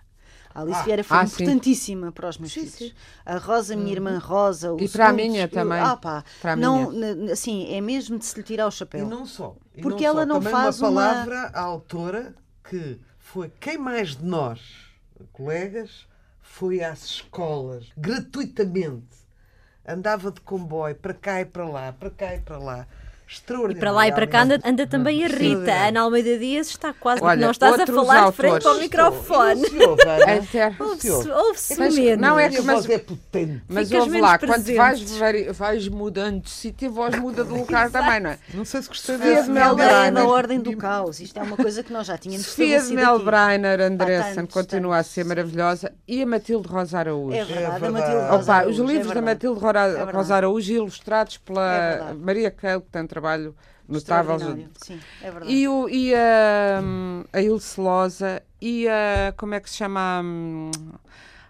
[0.52, 2.12] A Alice ah, Vieira foi ah, importantíssima sim.
[2.12, 2.76] para os meus sim, filhos.
[2.76, 2.92] Sim.
[3.24, 4.18] A Rosa, minha irmã uhum.
[4.18, 5.78] Rosa, E para a minha também.
[5.78, 7.32] Ah, pá, para não, minha.
[7.32, 9.06] assim, é mesmo de se lhe tirar o chapéu.
[9.06, 9.56] E não só.
[9.76, 10.26] E porque não ela só.
[10.26, 12.34] não também faz uma palavra à autora
[12.68, 14.60] que foi quem mais de nós,
[15.32, 16.06] colegas,
[16.40, 19.20] foi às escolas gratuitamente.
[19.86, 22.86] Andava de comboio para cá e para lá, para cá e para lá
[23.70, 25.72] e para lá e para cá anda, anda também a Rita.
[25.72, 29.62] A Ana Almeida Dias está quase Olha, não estás a falar de frente ao microfone.
[31.36, 32.18] Ouve-se menos.
[32.18, 33.62] Não é que mas, é potente.
[33.68, 35.02] Mas ouve lá, quando vais,
[35.52, 38.38] vais mudando de sítio, a voz muda de lugar também, não é?
[38.52, 39.50] Não sei se gostei desse.
[39.50, 40.12] Melbreiner.
[40.12, 41.20] na ordem do caos.
[41.20, 45.24] Isto é uma coisa que nós já tínhamos Sofia de Melbreiner, Andressen, continua a ser
[45.24, 45.92] maravilhosa.
[46.06, 47.36] E a Matilde Rosa Araújo.
[47.36, 48.82] É verdade, a Matilde Rosa Araújo.
[48.82, 53.54] Os livros da Matilde Rosa Araújo, ilustrados pela Maria Keil, que tem trabalho
[53.88, 54.38] notável.
[54.76, 55.52] Sim, é verdade.
[55.52, 56.82] E, o, e a,
[57.32, 59.32] a Ilse Loza e a.
[59.36, 60.22] Como é que se chama?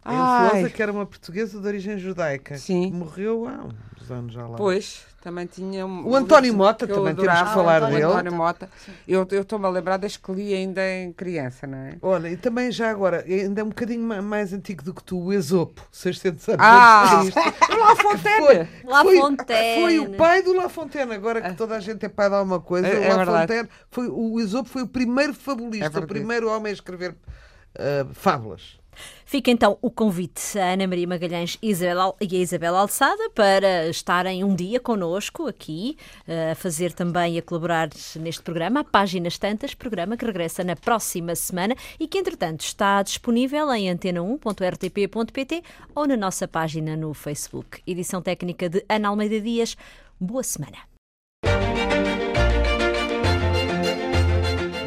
[0.04, 2.56] A Ilse Loza, que era uma portuguesa de origem judaica.
[2.56, 2.90] Sim.
[2.92, 3.68] Morreu há
[4.12, 4.56] anos já lá.
[4.56, 5.10] Pois.
[5.20, 8.04] Também tinha um, o António Mota, também temos que falar ah, dele.
[8.04, 8.70] António Mota.
[9.06, 11.98] Eu estou-me a lembrar das que li ainda em criança, não é?
[12.00, 15.30] Olha, e também já agora, ainda é um bocadinho mais antigo do que tu, o
[15.30, 17.22] Esopo, 600 anos ah,
[17.68, 18.68] La Fontaine!
[18.84, 19.82] La Fontaine!
[19.82, 22.60] Foi o pai do La Fontaine, agora que toda a gente é pai de alguma
[22.60, 22.88] coisa.
[22.88, 26.70] É, é La Fontaine, foi, o Esopo foi o primeiro fabulista, é o primeiro homem
[26.70, 28.79] a escrever uh, fábulas.
[29.24, 34.54] Fica então o convite a Ana Maria Magalhães e a Isabel Alçada para estarem um
[34.54, 35.96] dia connosco aqui,
[36.26, 40.74] eh, a fazer também, a colaborar neste programa, a Páginas Tantas, programa que regressa na
[40.76, 45.62] próxima semana e que, entretanto, está disponível em antena1.rtp.pt
[45.94, 47.80] ou na nossa página no Facebook.
[47.86, 49.76] Edição técnica de Ana Almeida Dias.
[50.18, 50.89] Boa semana.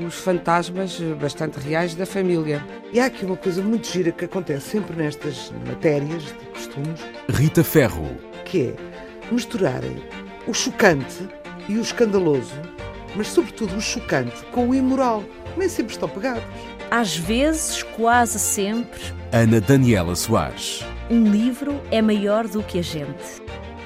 [0.00, 2.64] os fantasmas bastante reais da família.
[2.92, 7.00] E há aqui uma coisa muito gira que acontece sempre nestas matérias de costumes.
[7.28, 8.16] Rita Ferro.
[8.44, 10.02] Que é misturarem
[10.46, 11.28] o chocante
[11.68, 12.54] e o escandaloso,
[13.14, 15.22] mas sobretudo o chocante com o imoral.
[15.56, 16.42] Nem sempre estão pegados.
[16.90, 19.00] Às vezes, quase sempre.
[19.32, 20.84] Ana Daniela Soares.
[21.10, 23.42] Um livro é maior do que a gente.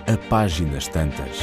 [0.06, 1.38] A páginas tantas.